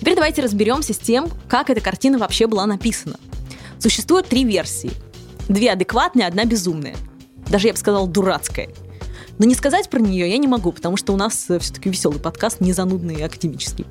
Теперь 0.00 0.16
давайте 0.16 0.42
разберемся 0.42 0.92
с 0.92 0.98
тем, 0.98 1.30
как 1.48 1.70
эта 1.70 1.80
картина 1.80 2.18
вообще 2.18 2.48
была 2.48 2.66
написана. 2.66 3.14
Существует 3.78 4.26
три 4.26 4.42
версии. 4.42 4.90
Две 5.48 5.70
адекватные, 5.70 6.26
одна 6.26 6.44
безумная. 6.44 6.96
Даже, 7.48 7.68
я 7.68 7.74
бы 7.74 7.78
сказала, 7.78 8.08
дурацкая. 8.08 8.70
Но 9.40 9.46
не 9.46 9.54
сказать 9.54 9.88
про 9.88 9.98
нее 9.98 10.28
я 10.28 10.36
не 10.36 10.46
могу, 10.46 10.70
потому 10.70 10.98
что 10.98 11.14
у 11.14 11.16
нас 11.16 11.48
э, 11.48 11.58
все-таки 11.60 11.88
веселый 11.88 12.20
подкаст, 12.20 12.60
не 12.60 12.74
занудный 12.74 13.24
академический. 13.24 13.86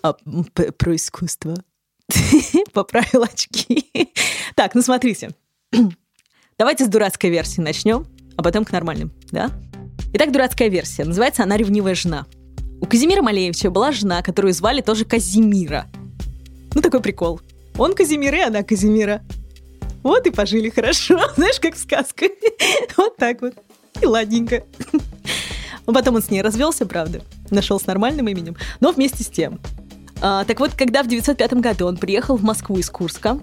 А, 0.00 0.12
про 0.12 0.94
искусство. 0.94 1.56
Поправил 2.72 3.24
очки. 3.24 3.84
Так, 4.54 4.76
ну 4.76 4.82
смотрите. 4.82 5.30
Давайте 6.56 6.84
с 6.84 6.88
дурацкой 6.88 7.30
версии 7.30 7.60
начнем, 7.60 8.06
а 8.36 8.44
потом 8.44 8.64
к 8.64 8.70
нормальным, 8.70 9.10
да? 9.32 9.50
Итак, 10.12 10.30
дурацкая 10.30 10.68
версия. 10.68 11.04
Называется 11.04 11.42
она 11.42 11.56
«Ревнивая 11.56 11.96
жена». 11.96 12.24
У 12.80 12.86
Казимира 12.86 13.22
Малевича 13.22 13.70
была 13.70 13.90
жена, 13.90 14.22
которую 14.22 14.54
звали 14.54 14.82
тоже 14.82 15.04
Казимира. 15.04 15.86
Ну, 16.76 16.80
такой 16.80 17.00
прикол. 17.00 17.40
Он 17.76 17.92
Казимир, 17.92 18.36
и 18.36 18.40
она 18.40 18.62
Казимира. 18.62 19.20
Вот 20.04 20.28
и 20.28 20.30
пожили 20.30 20.70
хорошо. 20.70 21.20
Знаешь, 21.36 21.58
как 21.58 21.74
в 21.74 21.78
сказке. 21.78 22.30
Вот 22.96 23.16
так 23.16 23.42
вот. 23.42 23.54
И 24.02 24.06
ладненько. 24.06 24.64
Но 25.86 25.92
потом 25.92 26.16
он 26.16 26.22
с 26.22 26.30
ней 26.30 26.42
развелся, 26.42 26.86
правда. 26.86 27.22
Нашел 27.50 27.78
с 27.78 27.86
нормальным 27.86 28.28
именем. 28.28 28.56
Но 28.80 28.92
вместе 28.92 29.22
с 29.22 29.28
тем. 29.28 29.60
А, 30.20 30.44
так 30.44 30.58
вот, 30.60 30.72
когда 30.74 31.02
в 31.02 31.08
905 31.08 31.54
году 31.54 31.86
он 31.86 31.96
приехал 31.96 32.36
в 32.36 32.42
Москву 32.42 32.76
из 32.78 32.90
Курска, 32.90 33.38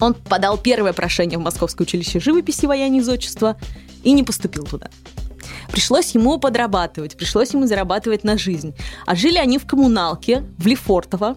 он 0.00 0.14
подал 0.14 0.58
первое 0.58 0.92
прошение 0.92 1.38
в 1.38 1.42
Московское 1.42 1.86
училище 1.86 2.20
живописи, 2.20 2.66
вояния 2.66 3.00
и 3.00 3.02
зодчества 3.02 3.56
и 4.02 4.12
не 4.12 4.22
поступил 4.22 4.64
туда. 4.64 4.90
Пришлось 5.70 6.14
ему 6.14 6.38
подрабатывать, 6.38 7.16
пришлось 7.16 7.52
ему 7.52 7.66
зарабатывать 7.66 8.24
на 8.24 8.36
жизнь. 8.36 8.74
А 9.06 9.14
жили 9.14 9.38
они 9.38 9.58
в 9.58 9.66
коммуналке 9.66 10.44
в 10.58 10.66
Лефортово, 10.66 11.36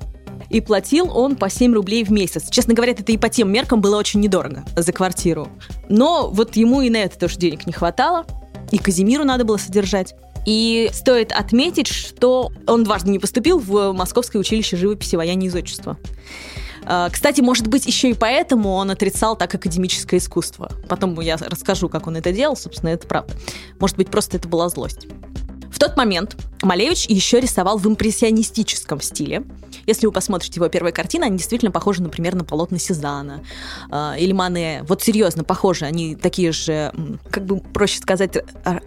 и 0.50 0.62
платил 0.62 1.16
он 1.16 1.36
по 1.36 1.50
7 1.50 1.74
рублей 1.74 2.04
в 2.04 2.12
месяц. 2.12 2.50
Честно 2.50 2.74
говоря, 2.74 2.94
это 2.94 3.12
и 3.12 3.18
по 3.18 3.30
тем 3.30 3.52
меркам 3.52 3.82
было 3.82 3.98
очень 3.98 4.20
недорого 4.20 4.64
за 4.76 4.92
квартиру. 4.92 5.50
Но 5.90 6.30
вот 6.30 6.56
ему 6.56 6.82
и 6.82 6.90
на 6.90 6.98
это 6.98 7.18
тоже 7.18 7.38
денег 7.38 7.66
не 7.66 7.74
хватало, 7.74 8.26
и 8.72 8.78
Казимиру 8.78 9.24
надо 9.24 9.46
было 9.46 9.58
содержать. 9.58 10.16
И 10.46 10.90
стоит 10.94 11.32
отметить, 11.32 11.88
что 11.88 12.52
он 12.66 12.84
дважды 12.84 13.12
не 13.12 13.20
поступил 13.20 13.60
в 13.60 13.92
Московское 13.92 14.40
училище 14.40 14.78
живописи, 14.78 15.16
вояния 15.16 15.48
и 15.48 15.50
зодчества. 15.50 15.98
А, 16.86 17.10
кстати, 17.10 17.42
может 17.42 17.68
быть, 17.68 17.86
еще 17.86 18.10
и 18.10 18.14
поэтому 18.14 18.74
он 18.74 18.90
отрицал 18.90 19.38
так 19.38 19.54
академическое 19.54 20.20
искусство. 20.20 20.72
Потом 20.88 21.20
я 21.20 21.38
расскажу, 21.38 21.90
как 21.90 22.08
он 22.08 22.16
это 22.16 22.32
делал, 22.32 22.56
собственно, 22.56 22.90
это 22.90 23.08
правда. 23.08 23.34
Может 23.80 23.98
быть, 23.98 24.10
просто 24.10 24.38
это 24.38 24.48
была 24.48 24.70
злость. 24.70 25.08
В 25.80 25.82
тот 25.82 25.96
момент 25.96 26.36
Малевич 26.62 27.06
еще 27.06 27.40
рисовал 27.40 27.78
в 27.78 27.88
импрессионистическом 27.88 29.00
стиле. 29.00 29.44
Если 29.88 30.08
вы 30.08 30.12
посмотрите 30.12 30.56
его 30.58 30.68
первые 30.68 30.92
картины, 30.92 31.24
они 31.24 31.38
действительно 31.38 31.72
похожи, 31.72 32.04
например, 32.04 32.36
на 32.36 32.44
полотна 32.44 32.78
Сезана 32.78 33.46
э, 33.90 34.16
или 34.20 34.34
Мане. 34.34 34.84
Вот 34.90 35.02
серьезно, 35.02 35.46
похожи. 35.46 35.86
Они 35.86 36.18
такие 36.18 36.52
же, 36.52 36.92
как 37.32 37.46
бы 37.46 37.62
проще 37.62 38.00
сказать, 38.00 38.40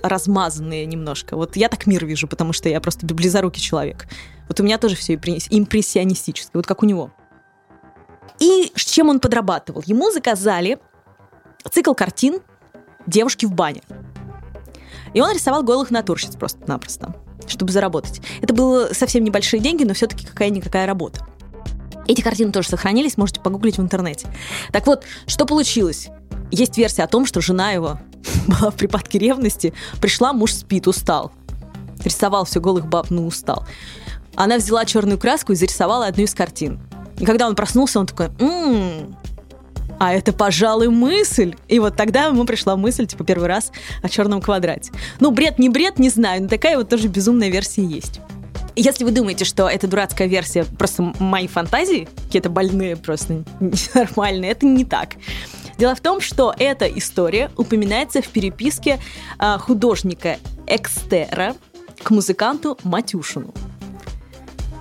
размазанные 0.02 0.84
немножко. 0.84 1.34
Вот 1.34 1.56
я 1.56 1.70
так 1.70 1.86
мир 1.86 2.04
вижу, 2.04 2.28
потому 2.28 2.52
что 2.52 2.68
я 2.68 2.78
просто 2.78 3.06
близорукий 3.06 3.62
человек. 3.62 4.06
Вот 4.46 4.60
у 4.60 4.62
меня 4.62 4.76
тоже 4.76 4.94
все 4.94 5.14
импрессионистическое, 5.14 6.58
вот 6.58 6.66
как 6.66 6.82
у 6.82 6.86
него. 6.86 7.10
И 8.38 8.70
с 8.76 8.84
чем 8.84 9.08
он 9.08 9.18
подрабатывал? 9.18 9.82
Ему 9.86 10.10
заказали 10.10 10.78
цикл 11.70 11.94
картин 11.94 12.40
«Девушки 13.06 13.46
в 13.46 13.52
бане». 13.54 13.80
И 15.14 15.20
он 15.20 15.32
рисовал 15.32 15.62
голых 15.62 15.90
натурщиц 15.90 16.36
просто-напросто, 16.36 17.14
чтобы 17.46 17.72
заработать. 17.72 18.20
Это 18.40 18.54
было 18.54 18.88
совсем 18.92 19.24
небольшие 19.24 19.60
деньги, 19.60 19.84
но 19.84 19.94
все-таки 19.94 20.26
какая-никакая 20.26 20.86
работа. 20.86 21.26
Эти 22.06 22.20
картины 22.20 22.52
тоже 22.52 22.68
сохранились, 22.68 23.16
можете 23.16 23.40
погуглить 23.40 23.78
в 23.78 23.82
интернете. 23.82 24.28
Так 24.72 24.86
вот, 24.86 25.04
что 25.26 25.46
получилось? 25.46 26.08
Есть 26.50 26.76
версия 26.76 27.04
о 27.04 27.06
том, 27.06 27.26
что 27.26 27.40
жена 27.40 27.70
его 27.72 27.98
была 28.46 28.70
в 28.70 28.74
припадке 28.74 29.18
ревности, 29.18 29.72
пришла, 30.00 30.32
муж 30.32 30.52
спит, 30.52 30.86
устал. 30.88 31.32
Рисовал 32.04 32.44
все 32.44 32.60
голых 32.60 32.86
баб, 32.86 33.10
но 33.10 33.26
устал. 33.26 33.64
Она 34.34 34.56
взяла 34.56 34.84
черную 34.84 35.18
краску 35.18 35.52
и 35.52 35.56
зарисовала 35.56 36.06
одну 36.06 36.24
из 36.24 36.34
картин. 36.34 36.80
И 37.18 37.24
когда 37.24 37.46
он 37.46 37.54
проснулся, 37.54 38.00
он 38.00 38.06
такой, 38.06 38.26
м-м, 38.40 39.16
а 40.02 40.12
это, 40.12 40.32
пожалуй, 40.32 40.88
мысль. 40.88 41.54
И 41.68 41.78
вот 41.78 41.94
тогда 41.94 42.24
ему 42.24 42.44
пришла 42.44 42.74
мысль, 42.74 43.06
типа, 43.06 43.22
первый 43.22 43.46
раз 43.46 43.70
о 44.02 44.08
черном 44.08 44.40
квадрате. 44.40 44.90
Ну, 45.20 45.30
бред, 45.30 45.60
не 45.60 45.68
бред, 45.68 46.00
не 46.00 46.08
знаю, 46.08 46.42
но 46.42 46.48
такая 46.48 46.76
вот 46.76 46.88
тоже 46.88 47.06
безумная 47.06 47.50
версия 47.50 47.84
есть. 47.84 48.18
Если 48.74 49.04
вы 49.04 49.12
думаете, 49.12 49.44
что 49.44 49.68
эта 49.68 49.86
дурацкая 49.86 50.26
версия 50.26 50.64
просто 50.64 51.14
мои 51.20 51.46
фантазии, 51.46 52.08
какие-то 52.26 52.50
больные 52.50 52.96
просто 52.96 53.44
ненормальные, 53.60 54.50
это 54.50 54.66
не 54.66 54.84
так. 54.84 55.10
Дело 55.78 55.94
в 55.94 56.00
том, 56.00 56.20
что 56.20 56.52
эта 56.58 56.86
история 56.86 57.52
упоминается 57.56 58.22
в 58.22 58.26
переписке 58.26 58.98
а, 59.38 59.56
художника 59.58 60.38
Экстера 60.66 61.54
к 62.02 62.10
музыканту 62.10 62.76
Матюшину. 62.82 63.54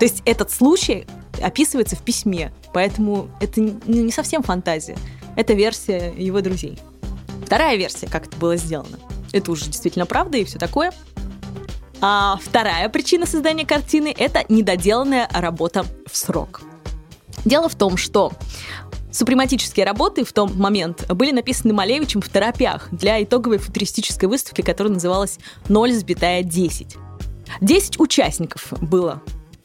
То 0.00 0.04
есть 0.04 0.20
этот 0.24 0.50
случай 0.50 1.06
описывается 1.40 1.96
в 1.96 2.02
письме, 2.02 2.52
поэтому 2.72 3.28
это 3.40 3.60
не 3.60 4.10
совсем 4.10 4.42
фантазия. 4.42 4.96
Это 5.36 5.54
версия 5.54 6.12
его 6.16 6.40
друзей. 6.40 6.78
Вторая 7.46 7.76
версия, 7.76 8.06
как 8.06 8.26
это 8.26 8.36
было 8.36 8.56
сделано. 8.56 8.98
Это 9.32 9.50
уже 9.50 9.66
действительно 9.66 10.06
правда 10.06 10.38
и 10.38 10.44
все 10.44 10.58
такое. 10.58 10.92
А 12.00 12.38
вторая 12.42 12.88
причина 12.88 13.26
создания 13.26 13.64
картины– 13.64 14.14
это 14.18 14.44
недоделанная 14.48 15.28
работа 15.32 15.84
в 16.10 16.16
срок. 16.16 16.62
Дело 17.44 17.68
в 17.68 17.74
том, 17.74 17.96
что 17.96 18.32
Супрематические 19.12 19.84
работы 19.84 20.24
в 20.24 20.32
том 20.32 20.58
момент 20.58 21.06
были 21.12 21.32
написаны 21.32 21.74
Малевичем 21.74 22.22
в 22.22 22.28
торопях 22.30 22.88
для 22.92 23.22
итоговой 23.22 23.58
футуристической 23.58 24.26
выставки, 24.26 24.62
которая 24.62 24.94
называлась 24.94 25.38
«Ноль 25.68 25.92
сбитая 25.92 26.42
10». 26.42 26.96
10 27.60 28.00
участников 28.00 28.72
было 28.80 29.22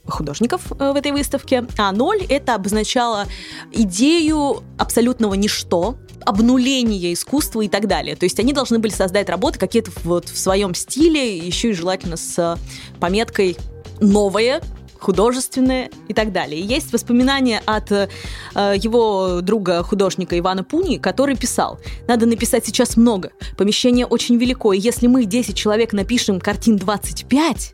художников 0.07 0.71
э, 0.71 0.91
в 0.91 0.95
этой 0.95 1.11
выставке, 1.11 1.65
а 1.77 1.91
ноль 1.91 2.23
это 2.29 2.55
обозначало 2.55 3.25
идею 3.71 4.63
абсолютного 4.77 5.33
ничто, 5.33 5.97
обнуления 6.25 7.13
искусства 7.13 7.61
и 7.61 7.69
так 7.69 7.87
далее. 7.87 8.15
То 8.15 8.25
есть 8.25 8.39
они 8.39 8.53
должны 8.53 8.79
были 8.79 8.91
создать 8.91 9.29
работы 9.29 9.59
какие-то 9.59 9.91
вот 10.03 10.27
в 10.27 10.37
своем 10.37 10.75
стиле, 10.75 11.37
еще 11.37 11.69
и 11.69 11.73
желательно 11.73 12.17
с 12.17 12.57
пометкой 12.99 13.57
новое, 13.99 14.61
художественное 14.99 15.89
и 16.07 16.13
так 16.13 16.31
далее. 16.31 16.61
есть 16.61 16.93
воспоминания 16.93 17.61
от 17.65 17.91
э, 17.91 18.07
его 18.55 19.41
друга 19.41 19.83
художника 19.83 20.37
Ивана 20.37 20.63
Пуни, 20.63 20.97
который 20.97 21.35
писал, 21.35 21.79
надо 22.07 22.25
написать 22.25 22.65
сейчас 22.65 22.97
много, 22.97 23.31
помещение 23.57 24.05
очень 24.05 24.37
велико, 24.37 24.73
и 24.73 24.79
если 24.79 25.07
мы 25.07 25.25
10 25.25 25.55
человек 25.55 25.93
напишем 25.93 26.39
картин 26.39 26.77
25, 26.77 27.73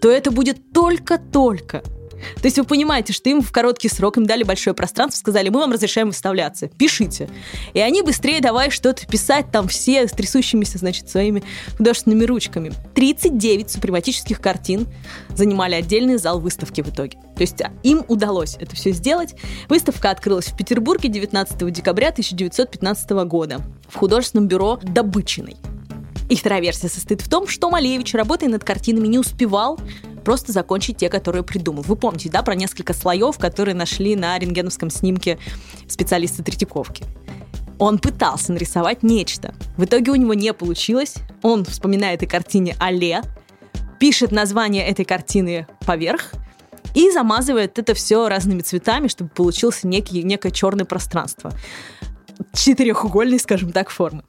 то 0.00 0.10
это 0.10 0.30
будет 0.30 0.72
только-только 0.72 1.82
то 2.36 2.44
есть 2.44 2.58
вы 2.58 2.64
понимаете, 2.64 3.12
что 3.12 3.30
им 3.30 3.42
в 3.42 3.52
короткий 3.52 3.88
срок 3.88 4.16
им 4.16 4.26
дали 4.26 4.42
большое 4.42 4.74
пространство, 4.74 5.18
сказали, 5.18 5.48
мы 5.48 5.60
вам 5.60 5.72
разрешаем 5.72 6.08
выставляться, 6.08 6.68
пишите. 6.68 7.28
И 7.74 7.80
они 7.80 8.02
быстрее 8.02 8.40
давай 8.40 8.70
что-то 8.70 9.06
писать, 9.06 9.50
там 9.50 9.68
все 9.68 10.06
с 10.06 10.12
трясущимися, 10.12 10.78
значит, 10.78 11.08
своими 11.08 11.42
художественными 11.76 12.24
ручками. 12.24 12.72
39 12.94 13.70
супрематических 13.70 14.40
картин 14.40 14.86
занимали 15.30 15.74
отдельный 15.74 16.18
зал 16.18 16.40
выставки 16.40 16.80
в 16.80 16.88
итоге. 16.88 17.18
То 17.36 17.42
есть 17.42 17.60
а, 17.62 17.72
им 17.82 18.04
удалось 18.08 18.56
это 18.58 18.74
все 18.74 18.90
сделать. 18.92 19.34
Выставка 19.68 20.10
открылась 20.10 20.46
в 20.46 20.56
Петербурге 20.56 21.08
19 21.08 21.72
декабря 21.72 22.08
1915 22.08 23.10
года 23.26 23.60
в 23.88 23.96
художественном 23.96 24.48
бюро 24.48 24.78
Добычиной. 24.82 25.56
Их 26.28 26.44
версия 26.44 26.88
состоит 26.88 27.22
в 27.22 27.28
том, 27.28 27.46
что 27.46 27.70
Малевич, 27.70 28.12
работая 28.14 28.50
над 28.50 28.62
картинами, 28.62 29.06
не 29.06 29.18
успевал 29.18 29.78
просто 30.28 30.52
закончить 30.52 30.98
те, 30.98 31.08
которые 31.08 31.42
придумал. 31.42 31.82
Вы 31.84 31.96
помните, 31.96 32.28
да, 32.28 32.42
про 32.42 32.54
несколько 32.54 32.92
слоев, 32.92 33.38
которые 33.38 33.74
нашли 33.74 34.14
на 34.14 34.38
рентгеновском 34.38 34.90
снимке 34.90 35.38
специалисты 35.88 36.42
Третьяковки. 36.42 37.06
Он 37.78 37.98
пытался 37.98 38.52
нарисовать 38.52 39.02
нечто. 39.02 39.54
В 39.78 39.86
итоге 39.86 40.12
у 40.12 40.16
него 40.16 40.34
не 40.34 40.52
получилось. 40.52 41.14
Он 41.40 41.64
вспоминает 41.64 42.22
о 42.22 42.26
картине 42.26 42.76
«Але», 42.78 43.22
пишет 43.98 44.30
название 44.30 44.86
этой 44.86 45.06
картины 45.06 45.66
поверх 45.86 46.32
и 46.94 47.10
замазывает 47.10 47.78
это 47.78 47.94
все 47.94 48.28
разными 48.28 48.60
цветами, 48.60 49.08
чтобы 49.08 49.30
получился 49.30 49.88
некий, 49.88 50.22
некое 50.22 50.50
черное 50.50 50.84
пространство. 50.84 51.54
Четырехугольной, 52.52 53.38
скажем 53.38 53.72
так, 53.72 53.88
формы. 53.88 54.24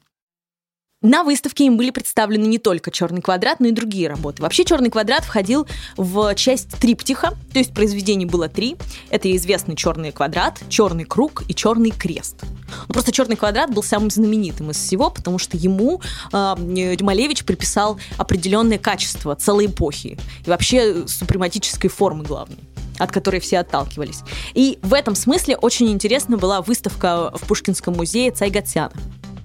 На 1.02 1.24
выставке 1.24 1.66
им 1.66 1.78
были 1.78 1.92
представлены 1.92 2.46
не 2.46 2.58
только 2.58 2.92
черный 2.92 3.22
квадрат, 3.22 3.62
но 3.62 3.68
и 3.68 3.72
другие 3.72 4.10
работы. 4.10 4.42
Вообще 4.42 4.66
черный 4.66 4.90
квадрат 4.90 5.24
входил 5.24 5.66
в 5.96 6.36
часть 6.36 6.72
триптиха, 6.72 7.38
то 7.54 7.60
есть 7.60 7.74
произведений 7.74 8.26
было 8.26 8.50
три. 8.50 8.76
Это 9.10 9.34
известный 9.38 9.78
черный 9.78 10.12
квадрат, 10.12 10.60
черный 10.68 11.06
круг 11.06 11.44
и 11.48 11.56
черный 11.56 11.92
крест. 11.92 12.44
Ну, 12.44 12.94
просто 12.94 13.14
черный 13.14 13.38
квадрат 13.38 13.74
был 13.74 13.82
самым 13.82 14.10
знаменитым 14.10 14.72
из 14.72 14.76
всего, 14.78 15.10
потому 15.10 15.38
что 15.38 15.56
ему 15.56 16.02
э, 16.34 16.56
Малевич 17.00 17.46
приписал 17.46 17.98
определенное 18.18 18.78
качество 18.78 19.34
целой 19.38 19.68
эпохи 19.68 20.20
и 20.46 20.50
вообще 20.50 21.08
супрематической 21.08 21.90
формы 21.90 22.26
главной 22.26 22.60
от 22.98 23.14
которой 23.14 23.40
все 23.40 23.60
отталкивались. 23.60 24.24
И 24.54 24.78
в 24.82 24.94
этом 24.94 25.16
смысле 25.16 25.56
очень 25.56 25.90
интересна 25.90 26.36
была 26.36 26.62
выставка 26.62 27.32
в 27.34 27.48
Пушкинском 27.48 27.96
музее 27.96 28.30
Цайгатсяна. 28.32 28.92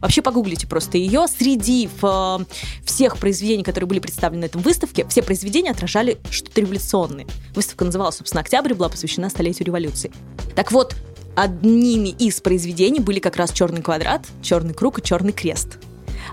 Вообще 0.04 0.20
погуглите 0.20 0.66
просто 0.66 0.98
ее. 0.98 1.24
Среди 1.26 1.88
э, 2.02 2.38
всех 2.84 3.16
произведений, 3.16 3.62
которые 3.62 3.88
были 3.88 4.00
представлены 4.00 4.42
на 4.42 4.44
этом 4.44 4.60
выставке, 4.60 5.06
все 5.08 5.22
произведения 5.22 5.70
отражали 5.70 6.18
что-то 6.28 6.60
революционное. 6.60 7.26
Выставка 7.54 7.86
называлась, 7.86 8.16
собственно, 8.16 8.42
«Октябрь», 8.42 8.74
была 8.74 8.90
посвящена 8.90 9.30
столетию 9.30 9.64
революции. 9.64 10.12
Так 10.54 10.72
вот, 10.72 10.94
одними 11.34 12.10
из 12.10 12.42
произведений 12.42 13.00
были 13.00 13.18
как 13.18 13.36
раз 13.36 13.50
«Черный 13.50 13.80
квадрат», 13.80 14.26
«Черный 14.42 14.74
круг» 14.74 14.98
и 14.98 15.02
«Черный 15.02 15.32
крест». 15.32 15.78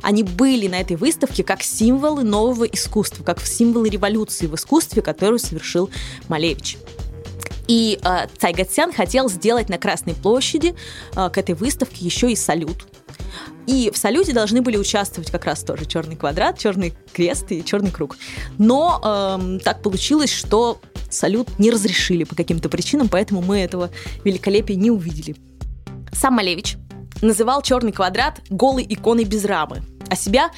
Они 0.02 0.24
были 0.24 0.68
на 0.68 0.82
этой 0.82 0.98
выставке 0.98 1.42
как 1.46 1.64
символы 1.64 2.24
нового 2.24 2.66
искусства, 2.66 3.24
как 3.24 3.40
символы 3.40 3.88
революции 3.88 4.48
в 4.48 4.56
искусстве, 4.56 5.02
которую 5.02 5.40
совершил 5.40 5.90
Малевич. 6.28 6.78
И 7.70 8.00
э, 8.04 8.28
Цайгатсян 8.38 8.92
хотел 8.92 9.30
сделать 9.30 9.70
на 9.70 9.78
Красной 9.78 10.14
площади 10.14 10.76
э, 11.16 11.30
к 11.30 11.38
этой 11.38 11.56
выставке 11.56 12.04
еще 12.04 12.30
и 12.30 12.36
салют 12.36 12.86
и 13.68 13.92
в 13.94 13.98
салюте 13.98 14.34
должны 14.34 14.62
были 14.62 14.78
участвовать 14.78 15.32
как 15.32 15.46
раз 15.46 15.64
тоже 15.64 15.86
черный 15.86 16.16
квадрат, 16.16 16.58
черный 16.58 16.94
крест 17.14 17.52
и 17.52 17.64
черный 17.64 17.92
круг. 17.92 18.18
Но 18.58 19.02
эм, 19.04 19.60
так 19.60 19.82
получилось, 19.82 20.32
что 20.32 20.80
салют 21.10 21.60
не 21.60 21.72
разрешили 21.72 22.24
по 22.24 22.36
каким-то 22.36 22.70
причинам, 22.70 23.10
поэтому 23.10 23.42
мы 23.42 23.60
этого 23.60 23.90
великолепия 24.24 24.76
не 24.76 24.92
увидели. 24.92 25.36
Сам 26.14 26.36
Малевич 26.36 26.78
называл 27.22 27.62
черный 27.62 27.92
квадрат 27.92 28.42
голой 28.50 28.86
иконой 28.88 29.26
без 29.26 29.46
рамы, 29.46 29.84
а 30.10 30.16
себя 30.16 30.52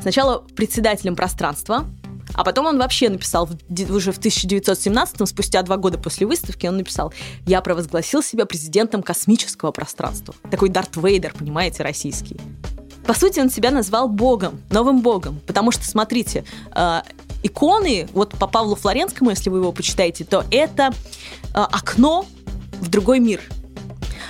сначала 0.00 0.38
председателем 0.38 1.16
пространства, 1.16 1.86
а 2.34 2.44
потом 2.44 2.66
он 2.66 2.78
вообще 2.78 3.08
написал 3.08 3.48
уже 3.88 4.12
в 4.12 4.18
1917 4.18 5.28
спустя 5.28 5.62
два 5.62 5.76
года 5.76 5.98
после 5.98 6.26
выставки, 6.26 6.66
он 6.66 6.76
написал, 6.76 7.12
я 7.46 7.60
провозгласил 7.60 8.22
себя 8.22 8.44
президентом 8.44 9.02
космического 9.02 9.70
пространства. 9.70 10.34
Такой 10.50 10.68
Дарт 10.68 10.96
Вейдер, 10.96 11.32
понимаете, 11.32 11.82
российский. 11.82 12.36
По 13.06 13.14
сути, 13.14 13.38
он 13.40 13.50
себя 13.50 13.70
назвал 13.70 14.08
богом, 14.08 14.60
новым 14.70 15.02
богом, 15.02 15.40
потому 15.46 15.70
что, 15.70 15.86
смотрите, 15.86 16.44
э, 16.74 17.02
иконы, 17.42 18.08
вот 18.14 18.30
по 18.30 18.46
Павлу 18.46 18.74
Флоренскому, 18.74 19.30
если 19.30 19.50
вы 19.50 19.58
его 19.58 19.72
почитаете, 19.72 20.24
то 20.24 20.44
это 20.50 20.90
э, 20.90 20.92
окно 21.54 22.26
в 22.80 22.88
другой 22.88 23.20
мир. 23.20 23.42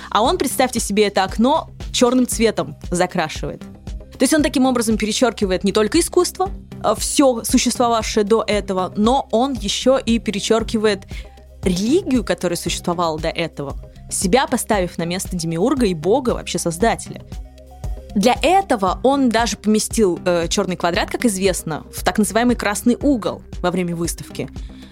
А 0.09 0.21
он, 0.21 0.37
представьте 0.37 0.79
себе, 0.79 1.07
это 1.07 1.23
окно 1.23 1.69
черным 1.91 2.27
цветом 2.27 2.75
закрашивает. 2.91 3.61
То 3.61 4.23
есть 4.23 4.33
он 4.33 4.43
таким 4.43 4.65
образом 4.65 4.97
перечеркивает 4.97 5.63
не 5.63 5.71
только 5.71 5.99
искусство, 5.99 6.49
все 6.93 7.43
существовавшее 7.43 8.23
до 8.23 8.43
этого, 8.45 8.93
но 8.95 9.27
он 9.31 9.53
еще 9.53 9.99
и 10.05 10.19
перечеркивает 10.19 11.07
религию, 11.63 12.23
которая 12.23 12.57
существовала 12.57 13.19
до 13.19 13.29
этого, 13.29 13.75
себя 14.11 14.45
поставив 14.45 14.97
на 14.97 15.05
место 15.05 15.35
демиурга 15.35 15.87
и 15.87 15.93
бога, 15.93 16.31
вообще 16.31 16.59
создателя. 16.59 17.21
Для 18.13 18.37
этого 18.41 18.99
он 19.03 19.29
даже 19.29 19.57
поместил 19.57 20.19
э, 20.25 20.47
черный 20.47 20.77
квадрат, 20.77 21.09
как 21.09 21.25
известно, 21.25 21.83
в 21.93 22.03
так 22.03 22.17
называемый 22.17 22.55
красный 22.55 22.97
угол 23.01 23.41
во 23.61 23.71
время 23.71 23.93
выставки. 23.95 24.49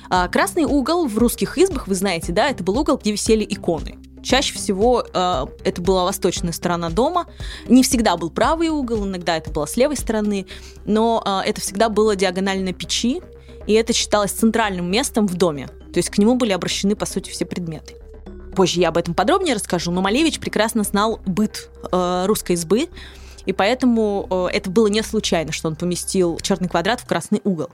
А 0.10 0.28
красный 0.28 0.66
угол 0.66 1.08
в 1.08 1.18
русских 1.18 1.58
избах, 1.58 1.88
вы 1.88 1.96
знаете, 1.96 2.34
да, 2.34 2.50
это 2.50 2.64
был 2.64 2.78
угол, 2.78 2.98
где 2.98 3.14
висели 3.14 3.46
иконы. 3.50 3.98
Чаще 4.24 4.54
всего 4.54 5.06
э, 5.14 5.46
это 5.66 5.82
была 5.82 6.06
восточная 6.06 6.54
сторона 6.54 6.90
дома. 6.90 7.28
Не 7.68 7.84
всегда 7.84 8.16
был 8.16 8.32
правый 8.32 8.70
угол, 8.70 9.06
иногда 9.06 9.36
это 9.36 9.52
было 9.52 9.66
с 9.66 9.76
левой 9.76 9.98
стороны, 9.98 10.48
но 10.86 11.22
э, 11.26 11.50
это 11.50 11.60
всегда 11.60 11.90
было 11.90 12.16
диагонально 12.16 12.72
печи, 12.72 13.22
и 13.68 13.74
это 13.74 13.92
считалось 13.92 14.32
центральным 14.32 14.90
местом 14.90 15.28
в 15.28 15.36
доме. 15.36 15.68
То 15.94 15.98
есть 15.98 16.10
к 16.10 16.18
нему 16.18 16.36
были 16.36 16.54
обращены, 16.54 16.96
по 16.96 17.06
сути, 17.06 17.30
все 17.30 17.46
предметы. 17.46 17.96
Позже 18.56 18.80
я 18.80 18.90
об 18.90 18.98
этом 18.98 19.14
подробнее 19.14 19.56
расскажу, 19.56 19.92
но 19.92 20.02
Малевич 20.02 20.40
прекрасно 20.40 20.84
знал 20.84 21.20
быт 21.26 21.70
э, 21.92 22.26
русской 22.26 22.54
избы, 22.54 22.88
и 23.46 23.52
поэтому 23.52 24.28
э, 24.30 24.56
это 24.56 24.70
было 24.70 24.88
не 24.88 25.04
случайно, 25.04 25.52
что 25.52 25.68
он 25.68 25.76
поместил 25.76 26.40
черный 26.40 26.70
квадрат 26.70 27.02
в 27.02 27.06
красный 27.06 27.42
угол. 27.44 27.70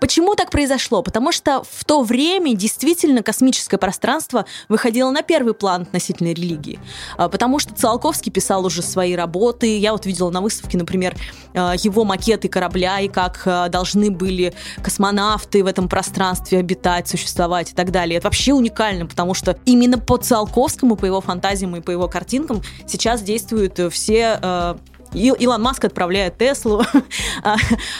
Почему 0.00 0.34
так 0.34 0.50
произошло? 0.50 1.02
Потому 1.02 1.30
что 1.30 1.62
в 1.70 1.84
то 1.84 2.02
время 2.02 2.54
действительно 2.54 3.22
космическое 3.22 3.76
пространство 3.76 4.46
выходило 4.68 5.10
на 5.10 5.22
первый 5.22 5.52
план 5.52 5.82
относительно 5.82 6.28
религии. 6.28 6.80
А, 7.18 7.28
потому 7.28 7.58
что 7.58 7.74
Циолковский 7.74 8.32
писал 8.32 8.64
уже 8.64 8.82
свои 8.82 9.14
работы. 9.14 9.78
Я 9.78 9.92
вот 9.92 10.06
видела 10.06 10.30
на 10.30 10.40
выставке, 10.40 10.78
например, 10.78 11.14
а, 11.54 11.74
его 11.76 12.04
макеты 12.04 12.48
корабля 12.48 13.00
и 13.00 13.08
как 13.08 13.42
а, 13.44 13.68
должны 13.68 14.10
были 14.10 14.54
космонавты 14.82 15.62
в 15.62 15.66
этом 15.66 15.88
пространстве 15.88 16.58
обитать, 16.58 17.06
существовать 17.06 17.72
и 17.72 17.74
так 17.74 17.90
далее. 17.90 18.16
Это 18.16 18.26
вообще 18.26 18.54
уникально, 18.54 19.06
потому 19.06 19.34
что 19.34 19.58
именно 19.66 19.98
по 19.98 20.16
Циолковскому, 20.16 20.96
по 20.96 21.04
его 21.04 21.20
фантазиям 21.20 21.76
и 21.76 21.80
по 21.80 21.90
его 21.90 22.08
картинкам 22.08 22.62
сейчас 22.86 23.22
действуют 23.22 23.78
все 23.92 24.78
Илон 25.12 25.62
Маск 25.62 25.84
отправляет 25.84 26.38
Теслу, 26.38 26.82
а, 27.42 27.56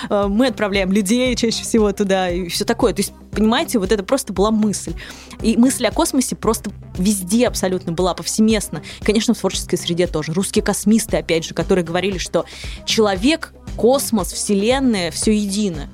а, 0.09 0.29
мы 0.29 0.47
отправляем 0.47 0.93
людей 0.93 1.35
чаще 1.35 1.63
всего 1.63 1.93
туда 1.93 2.31
и 2.31 2.49
все 2.49 2.65
такое. 2.65 2.93
То 2.93 3.01
есть, 3.01 3.13
понимаете, 3.33 3.79
вот 3.79 3.93
это 3.93 4.03
просто 4.03 4.33
была 4.33 4.51
мысль. 4.51 4.95
И 5.43 5.57
мысль 5.57 5.87
о 5.87 5.93
космосе 5.93 6.37
просто 6.37 6.71
везде 6.97 7.49
абсолютно 7.49 7.93
была, 7.93 8.15
повсеместно. 8.15 8.83
Конечно, 9.03 9.35
в 9.35 9.39
творческой 9.39 9.77
среде 9.77 10.07
тоже. 10.07 10.33
Русские 10.33 10.63
космисты, 10.63 11.17
опять 11.17 11.45
же, 11.45 11.55
которые 11.55 11.85
говорили, 11.85 12.19
что 12.19 12.45
человек, 12.85 13.53
космос, 13.77 14.33
вселенная, 14.33 15.11
все 15.11 15.33
едино. 15.33 15.89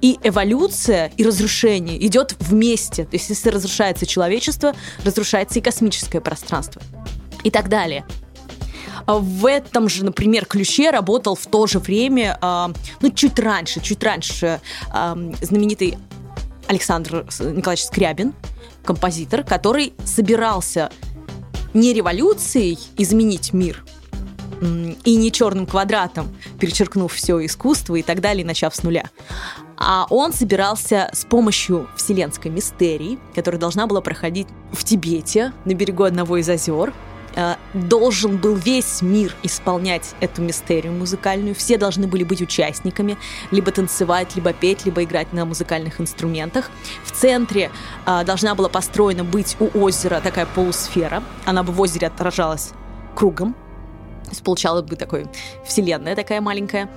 И 0.00 0.18
эволюция 0.22 1.12
и 1.16 1.24
разрушение 1.24 2.04
идет 2.06 2.34
вместе. 2.40 3.04
То 3.04 3.16
есть, 3.16 3.28
если 3.28 3.50
разрушается 3.50 4.06
человечество, 4.06 4.74
разрушается 5.04 5.58
и 5.58 5.62
космическое 5.62 6.20
пространство. 6.20 6.82
И 7.44 7.50
так 7.50 7.68
далее. 7.68 8.04
В 9.06 9.46
этом 9.46 9.88
же, 9.88 10.04
например, 10.04 10.46
ключе 10.46 10.90
работал 10.90 11.36
в 11.36 11.46
то 11.46 11.66
же 11.66 11.78
время, 11.78 12.38
а, 12.40 12.70
ну, 13.00 13.10
чуть 13.10 13.38
раньше, 13.38 13.80
чуть 13.80 14.02
раньше 14.02 14.60
а, 14.90 15.16
знаменитый 15.40 15.96
Александр 16.66 17.26
Николаевич 17.40 17.84
Скрябин, 17.84 18.34
композитор, 18.84 19.44
который 19.44 19.92
собирался 20.04 20.90
не 21.74 21.92
революцией 21.92 22.78
изменить 22.96 23.52
мир, 23.52 23.84
и 25.04 25.16
не 25.16 25.30
черным 25.30 25.66
квадратом, 25.66 26.34
перечеркнув 26.58 27.12
все 27.12 27.44
искусство 27.44 27.96
и 27.96 28.02
так 28.02 28.20
далее, 28.20 28.44
начав 28.44 28.74
с 28.74 28.82
нуля, 28.82 29.10
А 29.76 30.06
он 30.08 30.32
собирался 30.32 31.10
с 31.12 31.26
помощью 31.26 31.88
вселенской 31.96 32.50
мистерии, 32.50 33.18
которая 33.34 33.60
должна 33.60 33.86
была 33.86 34.00
проходить 34.00 34.48
в 34.72 34.82
Тибете, 34.84 35.52
на 35.66 35.74
берегу 35.74 36.04
одного 36.04 36.38
из 36.38 36.48
озер, 36.48 36.94
должен 37.74 38.38
был 38.38 38.54
весь 38.54 39.02
мир 39.02 39.34
исполнять 39.42 40.14
эту 40.20 40.42
мистерию 40.42 40.92
музыкальную. 40.92 41.54
Все 41.54 41.76
должны 41.76 42.06
были 42.06 42.24
быть 42.24 42.40
участниками, 42.40 43.18
либо 43.50 43.70
танцевать, 43.70 44.34
либо 44.36 44.52
петь, 44.52 44.86
либо 44.86 45.04
играть 45.04 45.32
на 45.32 45.44
музыкальных 45.44 46.00
инструментах. 46.00 46.70
В 47.04 47.12
центре 47.12 47.70
э, 48.06 48.24
должна 48.24 48.54
была 48.54 48.68
построена 48.68 49.24
быть 49.24 49.56
у 49.60 49.68
озера 49.78 50.20
такая 50.20 50.46
полусфера. 50.46 51.22
Она 51.44 51.62
бы 51.62 51.72
в 51.72 51.80
озере 51.80 52.06
отражалась 52.06 52.70
кругом. 53.14 53.54
То 54.30 54.42
получалась 54.42 54.84
бы 54.84 54.96
такой 54.96 55.26
вселенная 55.64 56.16
такая 56.16 56.40
маленькая. 56.40 56.88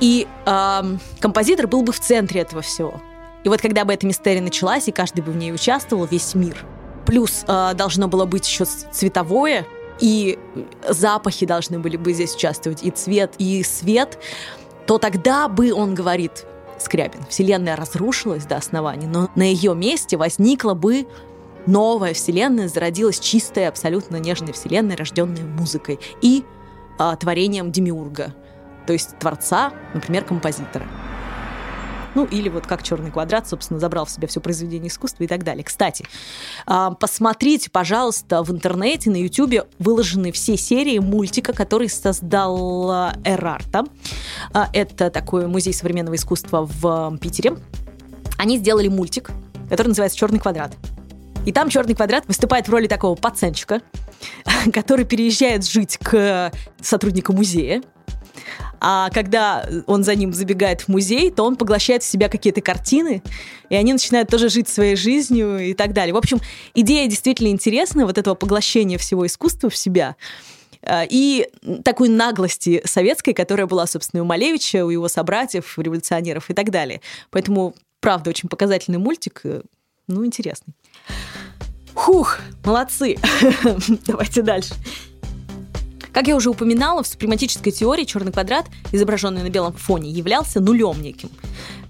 И 0.00 0.26
э, 0.46 0.82
композитор 1.20 1.66
был 1.66 1.82
бы 1.82 1.92
в 1.92 2.00
центре 2.00 2.40
этого 2.40 2.62
всего. 2.62 3.00
И 3.44 3.48
вот 3.48 3.60
когда 3.60 3.84
бы 3.84 3.92
эта 3.92 4.06
мистерия 4.06 4.42
началась, 4.42 4.88
и 4.88 4.92
каждый 4.92 5.20
бы 5.20 5.32
в 5.32 5.36
ней 5.36 5.52
участвовал, 5.52 6.06
весь 6.06 6.34
мир. 6.34 6.64
Плюс 7.06 7.44
э, 7.46 7.74
должно 7.74 8.08
было 8.08 8.24
быть 8.24 8.46
еще 8.46 8.64
цветовое, 8.64 9.66
и 10.00 10.38
запахи 10.88 11.46
должны 11.46 11.78
были 11.78 11.96
бы 11.96 12.12
здесь 12.12 12.34
участвовать, 12.34 12.82
и 12.82 12.90
цвет, 12.90 13.34
и 13.38 13.62
свет, 13.62 14.18
то 14.86 14.98
тогда 14.98 15.48
бы, 15.48 15.72
он 15.72 15.94
говорит, 15.94 16.44
Скрябин, 16.78 17.24
Вселенная 17.30 17.76
разрушилась 17.76 18.44
до 18.44 18.56
основания, 18.56 19.06
но 19.06 19.30
на 19.34 19.42
ее 19.42 19.74
месте 19.74 20.18
возникла 20.18 20.74
бы 20.74 21.06
новая 21.66 22.12
Вселенная, 22.12 22.68
зародилась 22.68 23.18
чистая, 23.18 23.68
абсолютно 23.68 24.16
нежная 24.16 24.52
Вселенная, 24.52 24.96
рожденная 24.96 25.44
музыкой 25.44 25.98
и 26.20 26.44
а, 26.98 27.16
творением 27.16 27.72
Демиурга– 27.72 28.34
то 28.86 28.92
есть 28.92 29.18
творца, 29.18 29.72
например, 29.94 30.24
композитора. 30.24 30.86
Ну, 32.16 32.24
или 32.24 32.48
вот 32.48 32.66
как 32.66 32.82
черный 32.82 33.10
квадрат, 33.10 33.46
собственно, 33.46 33.78
забрал 33.78 34.06
в 34.06 34.10
себя 34.10 34.26
все 34.26 34.40
произведение 34.40 34.88
искусства 34.88 35.24
и 35.24 35.26
так 35.26 35.44
далее. 35.44 35.62
Кстати, 35.62 36.06
а, 36.64 36.92
посмотрите, 36.92 37.68
пожалуйста, 37.68 38.42
в 38.42 38.50
интернете, 38.50 39.10
на 39.10 39.16
Ютубе 39.16 39.64
выложены 39.78 40.32
все 40.32 40.56
серии 40.56 40.98
мультика, 40.98 41.52
который 41.52 41.90
создал 41.90 43.12
Эрарта. 43.22 43.84
А, 44.54 44.70
это 44.72 45.10
такой 45.10 45.46
музей 45.46 45.74
современного 45.74 46.14
искусства 46.14 46.66
в 46.66 47.18
Питере. 47.18 47.58
Они 48.38 48.56
сделали 48.56 48.88
мультик, 48.88 49.30
который 49.68 49.88
называется 49.88 50.16
Черный 50.16 50.38
квадрат. 50.38 50.74
И 51.44 51.52
там 51.52 51.68
черный 51.68 51.94
квадрат 51.94 52.26
выступает 52.28 52.66
в 52.66 52.72
роли 52.72 52.86
такого 52.86 53.14
пацанчика, 53.14 53.82
который 54.72 55.04
переезжает 55.04 55.66
жить 55.66 55.98
к 55.98 56.50
сотруднику 56.80 57.34
музея. 57.34 57.82
А 58.80 59.10
когда 59.10 59.68
он 59.86 60.04
за 60.04 60.14
ним 60.14 60.32
забегает 60.32 60.82
в 60.82 60.88
музей, 60.88 61.30
то 61.30 61.44
он 61.44 61.56
поглощает 61.56 62.02
в 62.02 62.06
себя 62.06 62.28
какие-то 62.28 62.60
картины, 62.60 63.22
и 63.68 63.74
они 63.74 63.92
начинают 63.92 64.28
тоже 64.28 64.48
жить 64.48 64.68
своей 64.68 64.96
жизнью 64.96 65.58
и 65.58 65.74
так 65.74 65.92
далее. 65.92 66.14
В 66.14 66.18
общем, 66.18 66.40
идея 66.74 67.06
действительно 67.08 67.48
интересная, 67.48 68.06
вот 68.06 68.18
этого 68.18 68.34
поглощения 68.34 68.98
всего 68.98 69.26
искусства 69.26 69.70
в 69.70 69.76
себя 69.76 70.16
а, 70.82 71.04
и 71.08 71.48
такой 71.84 72.08
наглости 72.08 72.82
советской, 72.84 73.32
которая 73.32 73.66
была, 73.66 73.86
собственно, 73.86 74.22
у 74.22 74.26
Малевича, 74.26 74.84
у 74.84 74.90
его 74.90 75.08
собратьев, 75.08 75.78
революционеров 75.78 76.50
и 76.50 76.54
так 76.54 76.70
далее. 76.70 77.00
Поэтому, 77.30 77.74
правда, 78.00 78.30
очень 78.30 78.48
показательный 78.48 78.98
мультик, 78.98 79.40
э, 79.44 79.62
ну, 80.06 80.24
интересный. 80.24 80.74
Хух, 81.94 82.38
молодцы. 82.64 83.16
Давайте 84.06 84.42
дальше. 84.42 84.74
Как 86.16 86.28
я 86.28 86.34
уже 86.34 86.48
упоминала, 86.48 87.02
в 87.02 87.06
супрематической 87.06 87.72
теории 87.72 88.04
черный 88.04 88.32
квадрат, 88.32 88.64
изображенный 88.90 89.42
на 89.42 89.50
белом 89.50 89.74
фоне, 89.74 90.08
являлся 90.10 90.60
нулем 90.60 91.02
неким. 91.02 91.28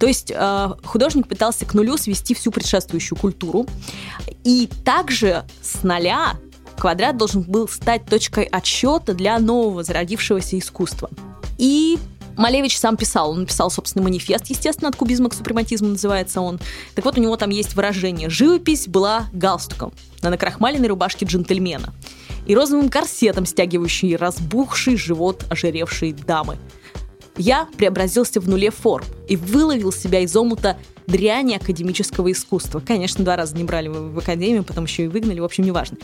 То 0.01 0.09
есть 0.09 0.33
э, 0.35 0.69
художник 0.85 1.29
пытался 1.29 1.65
к 1.65 1.75
нулю 1.75 1.97
свести 1.97 2.35
всю 2.35 2.51
предшествующую 2.51 3.17
культуру. 3.17 3.69
И 4.43 4.69
также 4.85 5.45
с 5.63 5.85
нуля 5.85 6.39
квадрат 6.77 7.17
должен 7.17 7.43
был 7.43 7.69
стать 7.69 8.07
точкой 8.07 8.43
отсчета 8.43 9.15
для 9.15 9.39
нового 9.39 9.85
зародившегося 9.85 10.59
искусства. 10.59 11.09
И 11.57 11.97
Малевич 12.37 12.81
сам 12.81 12.97
писал, 12.97 13.31
он 13.31 13.43
написал 13.43 13.71
собственный 13.71 14.03
манифест, 14.03 14.47
естественно, 14.47 14.89
от 14.89 14.97
кубизма 14.97 15.31
к 15.31 15.35
супрематизму 15.35 15.91
называется 15.91 16.41
он. 16.41 16.59
Так 16.97 17.05
вот, 17.05 17.17
у 17.17 17.21
него 17.21 17.37
там 17.37 17.51
есть 17.51 17.77
выражение 17.77 18.29
«Живопись 18.29 18.89
была 18.89 19.27
галстуком 19.33 19.93
на 20.21 20.31
накрахмаленной 20.31 20.89
рубашке 20.89 21.27
джентльмена» 21.27 21.95
и 22.47 22.55
розовым 22.55 22.89
корсетом, 22.89 23.47
стягивающий 23.47 24.17
разбухший 24.17 24.97
живот 24.97 25.45
ожиревшей 25.51 26.13
дамы. 26.13 26.59
Я 27.37 27.69
преобразился 27.77 28.41
в 28.41 28.49
нуле 28.49 28.71
форм 28.71 29.05
и 29.29 29.37
выловил 29.37 29.93
себя 29.93 30.21
из 30.21 30.35
омута 30.35 30.79
дряни 31.07 31.55
академического 31.55 32.33
искусства. 32.33 32.81
Конечно, 32.81 33.25
два 33.25 33.37
раза 33.37 33.55
не 33.57 33.65
брали 33.65 33.89
в 33.89 34.19
академию, 34.19 34.65
потом 34.65 34.85
еще 34.85 35.05
и 35.05 35.09
выгнали, 35.09 35.41
в 35.41 35.45
общем, 35.45 35.65
неважно. 35.65 35.99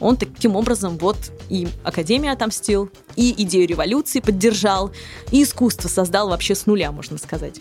Он 0.00 0.16
таким 0.16 0.54
образом 0.54 0.96
вот 0.98 1.16
и 1.48 1.66
Академию 1.82 2.32
отомстил, 2.32 2.88
и 3.16 3.34
идею 3.42 3.66
революции 3.66 4.20
поддержал, 4.20 4.92
и 5.32 5.42
искусство 5.42 5.88
создал 5.88 6.28
вообще 6.28 6.54
с 6.54 6.66
нуля, 6.66 6.92
можно 6.92 7.18
сказать. 7.18 7.60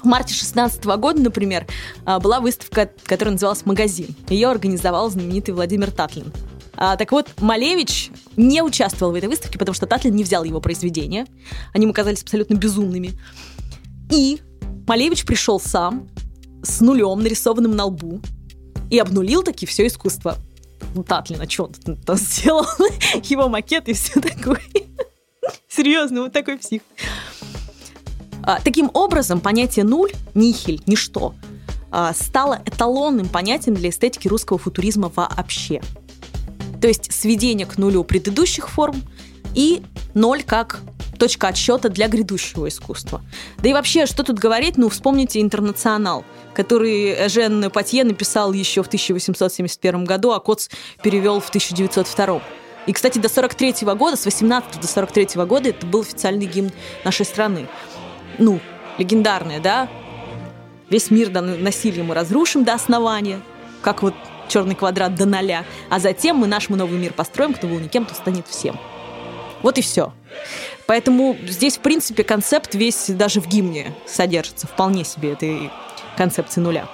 В 0.00 0.06
марте 0.06 0.34
16 0.34 0.84
года, 0.84 1.20
например, 1.20 1.66
а, 2.04 2.20
была 2.20 2.40
выставка, 2.40 2.90
которая 3.04 3.32
называлась 3.32 3.64
«Магазин». 3.64 4.14
Ее 4.28 4.48
организовал 4.48 5.10
знаменитый 5.10 5.54
Владимир 5.54 5.90
Татлин. 5.90 6.30
А, 6.76 6.96
так 6.96 7.12
вот, 7.12 7.30
Малевич 7.40 8.10
не 8.36 8.62
участвовал 8.62 9.12
в 9.12 9.14
этой 9.16 9.28
выставке, 9.28 9.58
потому 9.58 9.74
что 9.74 9.86
Татлин 9.86 10.14
не 10.14 10.24
взял 10.24 10.44
его 10.44 10.60
произведения. 10.60 11.26
Они 11.72 11.84
ему 11.84 11.94
казались 11.94 12.22
абсолютно 12.22 12.54
безумными. 12.54 13.12
И 14.10 14.40
Малевич 14.86 15.24
пришел 15.24 15.60
сам 15.60 16.08
с 16.62 16.80
нулем, 16.80 17.20
нарисованным 17.20 17.76
на 17.76 17.84
лбу, 17.86 18.20
и 18.90 18.98
обнулил 18.98 19.42
таки 19.42 19.66
все 19.66 19.86
искусство. 19.86 20.36
Ну, 20.94 21.02
Татлина, 21.02 21.48
что 21.48 21.64
он 21.64 21.96
там 21.96 22.16
сделал? 22.16 22.66
Его 23.24 23.48
макет 23.48 23.88
и 23.88 23.92
все 23.92 24.20
такое. 24.20 24.62
Серьезно, 25.68 26.22
вот 26.22 26.32
такой 26.32 26.58
псих. 26.58 26.82
А, 28.42 28.60
таким 28.60 28.90
образом, 28.92 29.40
понятие 29.40 29.84
нуль, 29.84 30.12
нихель, 30.34 30.82
ничто, 30.86 31.34
а, 31.90 32.12
стало 32.12 32.60
эталонным 32.66 33.28
понятием 33.28 33.74
для 33.74 33.88
эстетики 33.88 34.28
русского 34.28 34.58
футуризма 34.58 35.10
вообще. 35.14 35.80
То 36.84 36.88
есть 36.88 37.14
сведение 37.14 37.66
к 37.66 37.78
нулю 37.78 38.04
предыдущих 38.04 38.68
форм 38.68 39.02
и 39.54 39.82
ноль 40.12 40.42
как 40.42 40.80
точка 41.18 41.48
отсчета 41.48 41.88
для 41.88 42.08
грядущего 42.08 42.68
искусства. 42.68 43.22
Да 43.62 43.70
и 43.70 43.72
вообще, 43.72 44.04
что 44.04 44.22
тут 44.22 44.38
говорить, 44.38 44.76
ну, 44.76 44.90
вспомните 44.90 45.40
«Интернационал», 45.40 46.26
который 46.52 47.26
Жен 47.30 47.70
Патье 47.70 48.04
написал 48.04 48.52
еще 48.52 48.82
в 48.82 48.88
1871 48.88 50.04
году, 50.04 50.32
а 50.32 50.40
Коц 50.40 50.68
перевел 51.02 51.40
в 51.40 51.48
1902. 51.48 52.42
И, 52.86 52.92
кстати, 52.92 53.18
до 53.18 53.30
43 53.30 53.86
-го 53.86 53.96
года, 53.96 54.18
с 54.18 54.26
18 54.26 54.78
до 54.78 54.86
43 54.86 55.38
-го 55.38 55.46
года 55.46 55.70
это 55.70 55.86
был 55.86 56.02
официальный 56.02 56.44
гимн 56.44 56.70
нашей 57.02 57.24
страны. 57.24 57.66
Ну, 58.38 58.60
легендарный, 58.98 59.58
да? 59.58 59.88
Весь 60.90 61.10
мир 61.10 61.30
насилием 61.30 62.08
мы 62.08 62.14
разрушим 62.14 62.62
до 62.62 62.74
основания, 62.74 63.40
как 63.80 64.02
вот 64.02 64.12
черный 64.48 64.74
квадрат 64.74 65.14
до 65.14 65.26
ноля, 65.26 65.64
а 65.90 65.98
затем 65.98 66.36
мы 66.36 66.46
наш 66.46 66.68
новый 66.68 66.98
мир 66.98 67.12
построим, 67.12 67.54
кто 67.54 67.66
был 67.66 67.78
никем, 67.78 68.04
то 68.04 68.14
станет 68.14 68.46
всем. 68.46 68.78
Вот 69.62 69.78
и 69.78 69.82
все. 69.82 70.12
Поэтому 70.86 71.36
здесь, 71.46 71.78
в 71.78 71.80
принципе, 71.80 72.24
концепт 72.24 72.74
весь 72.74 73.06
даже 73.08 73.40
в 73.40 73.46
гимне 73.46 73.94
содержится 74.06 74.66
вполне 74.66 75.04
себе 75.04 75.32
этой 75.32 75.70
концепции 76.16 76.60
нуля. 76.60 76.86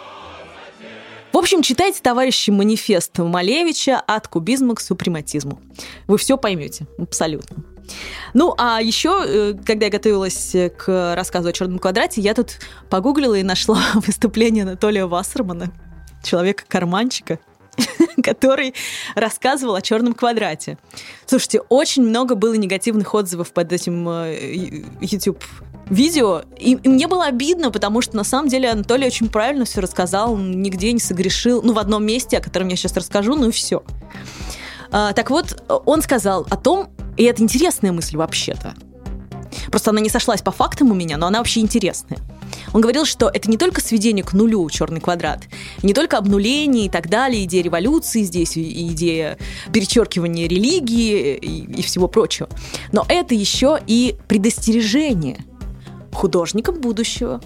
В 1.33 1.37
общем, 1.37 1.63
читайте, 1.63 2.01
товарищи, 2.03 2.51
манифест 2.51 3.19
Малевича 3.19 4.01
от 4.01 4.29
кубизма 4.29 4.75
к 4.75 4.81
супрематизму. 4.81 5.61
Вы 6.07 6.19
все 6.19 6.37
поймете, 6.37 6.87
абсолютно. 6.99 7.65
Ну, 8.35 8.55
а 8.59 8.81
еще, 8.81 9.23
э, 9.27 9.55
когда 9.65 9.87
я 9.87 9.93
готовилась 9.93 10.55
к 10.77 11.15
рассказу 11.17 11.49
о 11.49 11.53
черном 11.53 11.79
квадрате, 11.79 12.21
я 12.21 12.35
тут 12.35 12.59
погуглила 12.89 13.35
и 13.35 13.43
нашла 13.43 13.81
выступление 13.95 14.63
Анатолия 14.63 15.07
Вассермана, 15.07 15.73
человека-карманчика, 16.23 17.39
который 18.23 18.75
рассказывал 19.15 19.75
о 19.75 19.83
черном 19.83 20.15
квадрате. 20.15 20.79
Слушайте, 21.27 21.61
очень 21.69 22.03
много 22.03 22.35
было 22.35 22.55
негативных 22.55 23.15
отзывов 23.15 23.53
под 23.53 23.73
этим 23.73 24.09
э, 24.09 24.85
YouTube 25.01 25.43
видео, 25.89 26.43
и, 26.57 26.75
и 26.75 26.89
мне 26.89 27.09
было 27.09 27.27
обидно, 27.27 27.71
потому 27.71 28.01
что 28.01 28.17
на 28.17 28.25
самом 28.25 28.49
деле 28.49 28.71
Анатолий 28.71 29.07
очень 29.07 29.29
правильно 29.29 29.65
все 29.65 29.81
рассказал, 29.81 30.35
он 30.35 30.63
нигде 30.63 30.93
не 30.93 31.01
согрешил, 31.01 31.63
ну, 31.63 31.73
в 31.73 31.79
одном 31.79 32.05
месте, 32.05 32.39
о 32.39 32.41
котором 32.41 32.69
я 32.69 32.77
сейчас 32.77 32.97
расскажу, 32.97 33.35
ну 33.35 33.49
и 33.49 33.51
все. 33.51 33.83
А, 34.93 35.13
так 35.13 35.31
вот, 35.31 35.63
он 35.69 36.03
сказал 36.03 36.47
о 36.49 36.57
том, 36.57 36.91
и 37.17 37.25
это 37.25 37.43
интересная 37.43 37.91
мысль 37.91 38.17
вообще-то, 38.17 38.75
просто 39.71 39.91
она 39.91 40.01
не 40.01 40.11
сошлась 40.11 40.43
по 40.43 40.53
фактам 40.53 40.93
у 40.93 40.95
меня, 40.95 41.17
но 41.17 41.27
она 41.27 41.39
вообще 41.39 41.61
интересная– 41.61 42.19
он 42.73 42.81
говорил, 42.81 43.05
что 43.05 43.29
это 43.29 43.51
не 43.51 43.57
только 43.57 43.81
сведение 43.81 44.25
к 44.25 44.33
нулю 44.33 44.69
черный 44.71 45.01
квадрат, 45.01 45.45
не 45.83 45.95
только 45.95 46.19
обнуление 46.19 46.87
и 46.87 46.89
так 46.89 47.09
далее, 47.09 47.45
идея 47.45 47.63
революции 47.63 48.23
здесь, 48.23 48.57
идея 48.57 49.39
перечеркивания 49.73 50.49
религии 50.49 51.37
и, 51.37 51.81
и 51.81 51.83
всего 51.83 52.09
прочего, 52.09 52.49
но 52.93 53.05
это 53.09 53.35
еще 53.35 53.79
и 53.87 54.17
предостережение 54.29 55.45
художникам 56.13 56.81
будущего. 56.81 57.41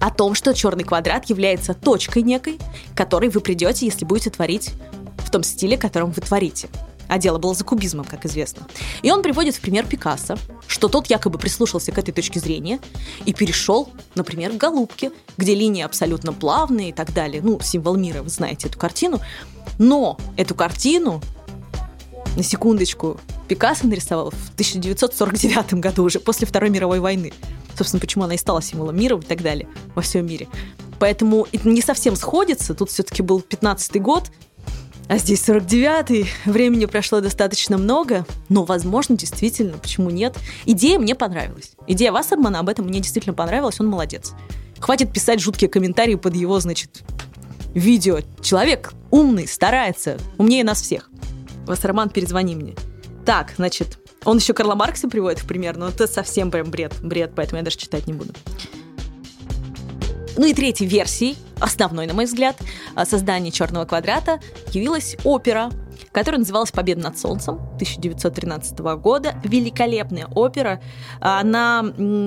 о 0.00 0.10
том, 0.10 0.34
что 0.34 0.52
черный 0.52 0.82
квадрат 0.82 1.26
является 1.26 1.74
точкой 1.74 2.22
некой, 2.22 2.58
к 2.92 2.96
которой 2.96 3.30
вы 3.30 3.40
придете, 3.40 3.86
если 3.86 4.04
будете 4.04 4.30
творить 4.30 4.72
в 5.18 5.30
том 5.30 5.44
стиле, 5.44 5.76
которым 5.78 6.10
вы 6.10 6.20
творите. 6.20 6.68
А 7.12 7.18
дело 7.18 7.36
было 7.36 7.52
за 7.52 7.62
кубизмом, 7.62 8.06
как 8.06 8.24
известно. 8.24 8.66
И 9.02 9.10
он 9.10 9.22
приводит 9.22 9.54
в 9.54 9.60
пример 9.60 9.84
Пикассо, 9.86 10.38
что 10.66 10.88
тот 10.88 11.08
якобы 11.08 11.38
прислушался 11.38 11.92
к 11.92 11.98
этой 11.98 12.10
точке 12.10 12.40
зрения 12.40 12.80
и 13.26 13.34
перешел, 13.34 13.90
например, 14.14 14.52
к 14.52 14.56
«Голубке», 14.56 15.12
где 15.36 15.54
линии 15.54 15.82
абсолютно 15.82 16.32
плавные 16.32 16.88
и 16.88 16.92
так 16.94 17.12
далее. 17.12 17.42
Ну, 17.42 17.60
символ 17.60 17.96
мира, 17.96 18.22
вы 18.22 18.30
знаете 18.30 18.68
эту 18.68 18.78
картину. 18.78 19.20
Но 19.78 20.16
эту 20.38 20.54
картину, 20.54 21.20
на 22.34 22.42
секундочку, 22.42 23.20
Пикассо 23.46 23.86
нарисовал 23.88 24.30
в 24.30 24.52
1949 24.54 25.74
году, 25.74 26.04
уже 26.04 26.18
после 26.18 26.46
Второй 26.46 26.70
мировой 26.70 27.00
войны. 27.00 27.34
Собственно, 27.76 28.00
почему 28.00 28.24
она 28.24 28.36
и 28.36 28.38
стала 28.38 28.62
символом 28.62 28.96
мира 28.96 29.18
и 29.18 29.20
так 29.20 29.42
далее 29.42 29.68
во 29.94 30.00
всем 30.00 30.24
мире. 30.24 30.48
Поэтому 30.98 31.46
это 31.52 31.68
не 31.68 31.82
совсем 31.82 32.16
сходится. 32.16 32.72
Тут 32.72 32.88
все-таки 32.88 33.22
был 33.22 33.40
15-й 33.46 33.98
год, 34.00 34.30
а 35.12 35.18
здесь 35.18 35.46
49-й. 35.46 36.26
Времени 36.46 36.86
прошло 36.86 37.20
достаточно 37.20 37.76
много, 37.76 38.24
но, 38.48 38.64
возможно, 38.64 39.14
действительно, 39.14 39.76
почему 39.76 40.08
нет. 40.08 40.38
Идея 40.64 40.98
мне 40.98 41.14
понравилась. 41.14 41.72
Идея 41.86 42.12
Вассермана 42.12 42.60
об 42.60 42.70
этом 42.70 42.86
мне 42.86 42.98
действительно 42.98 43.34
понравилась, 43.34 43.78
он 43.78 43.88
молодец. 43.88 44.32
Хватит 44.80 45.12
писать 45.12 45.38
жуткие 45.38 45.68
комментарии 45.68 46.14
под 46.14 46.34
его, 46.34 46.58
значит, 46.60 47.02
видео. 47.74 48.20
Человек 48.40 48.94
умный, 49.10 49.46
старается, 49.46 50.16
умнее 50.38 50.64
нас 50.64 50.80
всех. 50.80 51.10
Вассерман, 51.66 52.08
перезвони 52.08 52.56
мне. 52.56 52.74
Так, 53.26 53.52
значит, 53.58 53.98
он 54.24 54.38
еще 54.38 54.54
Карла 54.54 54.76
Маркса 54.76 55.10
приводит 55.10 55.40
в 55.40 55.46
пример, 55.46 55.76
но 55.76 55.88
это 55.88 56.06
совсем 56.06 56.50
прям 56.50 56.70
бред, 56.70 56.94
бред, 57.02 57.32
поэтому 57.36 57.58
я 57.58 57.64
даже 57.64 57.76
читать 57.76 58.06
не 58.06 58.14
буду. 58.14 58.32
Ну 60.36 60.46
и 60.46 60.54
третьей 60.54 60.86
версией, 60.86 61.36
основной, 61.60 62.06
на 62.06 62.14
мой 62.14 62.24
взгляд, 62.24 62.56
создания 63.04 63.50
«Черного 63.50 63.84
квадрата» 63.84 64.40
явилась 64.70 65.16
опера, 65.24 65.70
которая 66.10 66.38
называлась 66.38 66.72
«Победа 66.72 67.02
над 67.02 67.18
солнцем» 67.18 67.56
1913 67.74 68.78
года. 68.96 69.34
Великолепная 69.44 70.26
опера. 70.34 70.80
Она 71.20 71.84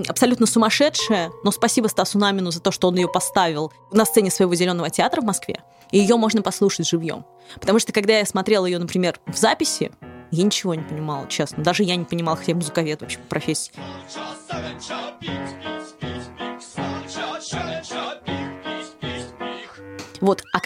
абсолютно 0.08 0.46
сумасшедшая, 0.46 1.32
но 1.44 1.52
спасибо 1.52 1.88
Стасу 1.88 2.20
Намину 2.20 2.52
за 2.52 2.62
то, 2.62 2.72
что 2.72 2.88
он 2.88 2.96
ее 2.96 3.08
поставил 3.08 3.74
на 3.92 4.06
сцене 4.06 4.30
своего 4.30 4.54
зеленого 4.56 4.90
театра 4.90 5.22
в 5.22 5.26
Москве. 5.26 5.62
И 5.92 6.00
ее 6.00 6.16
можно 6.18 6.42
послушать 6.42 6.88
живьем. 6.88 7.26
Потому 7.60 7.80
что 7.80 7.92
когда 7.92 8.18
я 8.18 8.26
смотрела 8.26 8.66
ее, 8.66 8.80
например, 8.80 9.20
в 9.26 9.36
записи, 9.36 9.92
я 10.32 10.44
ничего 10.44 10.74
не 10.76 10.84
понимала, 10.84 11.28
честно. 11.28 11.64
Даже 11.64 11.84
я 11.84 11.96
не 11.96 12.06
понимала, 12.06 12.38
хотя 12.38 12.52
я 12.52 12.56
музыковед 12.56 13.02
вообще 13.02 13.18
по 13.20 13.28
профессии. 13.28 13.72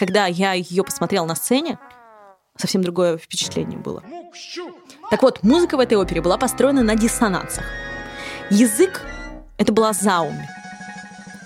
Когда 0.00 0.24
я 0.24 0.54
ее 0.54 0.82
посмотрела 0.82 1.26
на 1.26 1.34
сцене, 1.34 1.78
совсем 2.56 2.80
другое 2.80 3.18
впечатление 3.18 3.78
было. 3.78 4.02
Так 5.10 5.22
вот, 5.22 5.42
музыка 5.42 5.76
в 5.76 5.80
этой 5.80 5.98
опере 5.98 6.22
была 6.22 6.38
построена 6.38 6.82
на 6.82 6.96
диссонансах. 6.96 7.64
Язык— 8.48 9.02
это 9.58 9.74
была 9.74 9.92
заумь. 9.92 10.40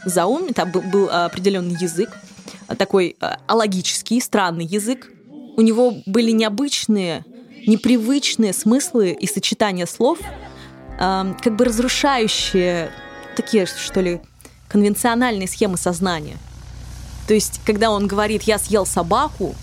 Заумь— 0.05 0.53
там 0.55 0.71
был, 0.71 1.11
определенный 1.11 1.75
язык, 1.75 2.17
такой 2.79 3.17
а, 3.21 3.41
алогический, 3.49 4.21
странный 4.21 4.67
язык. 4.67 5.11
У 5.57 5.61
него 5.61 5.93
были 6.07 6.31
необычные, 6.31 7.25
непривычные 7.67 8.53
смыслы 8.53 9.11
и 9.11 9.27
сочетания 9.27 9.87
слов, 9.87 10.21
как 10.97 11.57
бы 11.57 11.65
разрушающие 11.65 12.93
такие, 13.35 13.67
что 13.67 14.01
ли, 14.01 14.21
конвенциональные 14.69 15.49
схемы 15.49 15.77
сознания. 15.77 16.37
То 17.27 17.35
есть, 17.35 17.61
когда 17.65 17.91
он 17.91 18.07
говорит 18.07 18.43
«я 18.43 18.59
съел 18.59 18.87
собаку», 18.87 19.55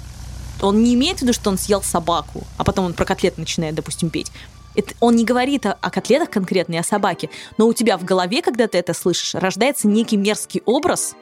он 0.61 0.83
не 0.83 0.93
имеет 0.93 1.19
в 1.19 1.21
виду, 1.23 1.33
что 1.33 1.49
он 1.49 1.57
съел 1.57 1.81
собаку, 1.81 2.43
а 2.57 2.63
потом 2.63 2.85
он 2.85 2.93
про 2.93 3.05
котлет 3.05 3.37
начинает, 3.37 3.75
допустим, 3.75 4.09
петь. 4.09 4.31
Это, 4.75 4.93
он 4.99 5.15
не 5.15 5.25
говорит 5.25 5.65
о, 5.65 5.73
о 5.73 5.89
котлетах 5.89 6.29
конкретно, 6.29 6.79
о 6.79 6.83
собаке, 6.83 7.29
но 7.57 7.67
у 7.67 7.73
тебя 7.73 7.97
в 7.97 8.05
голове, 8.05 8.41
когда 8.41 8.67
ты 8.67 8.77
это 8.77 8.93
слышишь, 8.93 9.35
рождается 9.35 9.87
некий 9.87 10.17
мерзкий 10.17 10.61
образ, 10.65 11.15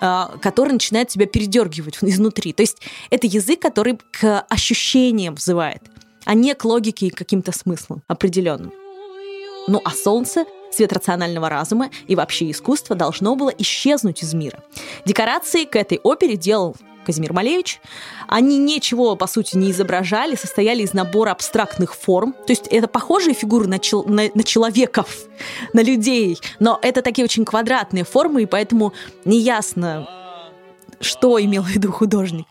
э, 0.00 0.24
который 0.40 0.72
начинает 0.72 1.08
тебя 1.08 1.26
передергивать 1.26 1.98
изнутри. 2.00 2.52
То 2.52 2.62
есть 2.62 2.80
это 3.10 3.26
язык, 3.26 3.60
который 3.60 3.98
к 4.12 4.40
ощущениям 4.48 5.34
взывает, 5.34 5.82
а 6.24 6.34
не 6.34 6.54
к 6.54 6.64
логике 6.64 7.08
и 7.08 7.10
каким-то 7.10 7.52
смыслам 7.52 8.02
определенным. 8.06 8.72
Ну 9.68 9.82
а 9.84 9.90
солнце 9.90 10.44
Цвет 10.72 10.92
рационального 10.92 11.48
разума 11.48 11.90
и 12.06 12.14
вообще 12.14 12.50
искусство 12.50 12.96
должно 12.96 13.34
было 13.36 13.50
исчезнуть 13.50 14.22
из 14.22 14.34
мира. 14.34 14.62
Декорации 15.04 15.64
к 15.64 15.76
этой 15.76 16.00
опере 16.02 16.36
делал 16.36 16.76
Казимир 17.06 17.32
Малевич. 17.32 17.80
Они 18.26 18.58
ничего, 18.58 19.14
по 19.14 19.28
сути, 19.28 19.56
не 19.56 19.70
изображали, 19.70 20.34
состояли 20.34 20.82
из 20.82 20.92
набора 20.92 21.30
абстрактных 21.30 21.94
форм. 21.94 22.32
То 22.32 22.50
есть 22.52 22.66
это 22.66 22.88
похожие 22.88 23.32
фигуры 23.32 23.68
на, 23.68 23.78
чел- 23.78 24.04
на, 24.04 24.24
на 24.34 24.42
человеков, 24.42 25.08
на 25.72 25.82
людей, 25.82 26.38
но 26.58 26.78
это 26.82 27.02
такие 27.02 27.24
очень 27.24 27.44
квадратные 27.44 28.04
формы, 28.04 28.42
и 28.42 28.46
поэтому 28.46 28.92
неясно, 29.24 30.08
что 31.00 31.40
имел 31.40 31.62
в 31.62 31.68
виду 31.68 31.92
художник. 31.92 32.46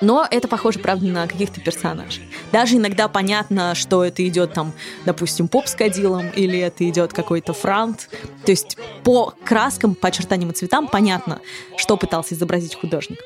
Но 0.00 0.26
это 0.28 0.48
похоже, 0.48 0.80
правда, 0.80 1.06
на 1.06 1.26
каких-то 1.26 1.60
персонажей. 1.60 2.28
Даже 2.52 2.76
иногда 2.76 3.08
понятно, 3.08 3.74
что 3.74 4.04
это 4.04 4.26
идет 4.26 4.52
там, 4.52 4.72
допустим, 5.04 5.48
поп 5.48 5.66
с 5.66 5.74
кадилом, 5.74 6.30
или 6.30 6.58
это 6.58 6.88
идет 6.88 7.12
какой-то 7.12 7.52
франт. 7.52 8.08
То 8.44 8.50
есть 8.50 8.76
по 9.04 9.32
краскам, 9.44 9.94
по 9.94 10.08
очертаниям 10.08 10.50
и 10.50 10.54
цветам 10.54 10.88
понятно, 10.88 11.40
что 11.76 11.96
пытался 11.96 12.34
изобразить 12.34 12.74
художник. 12.74 13.20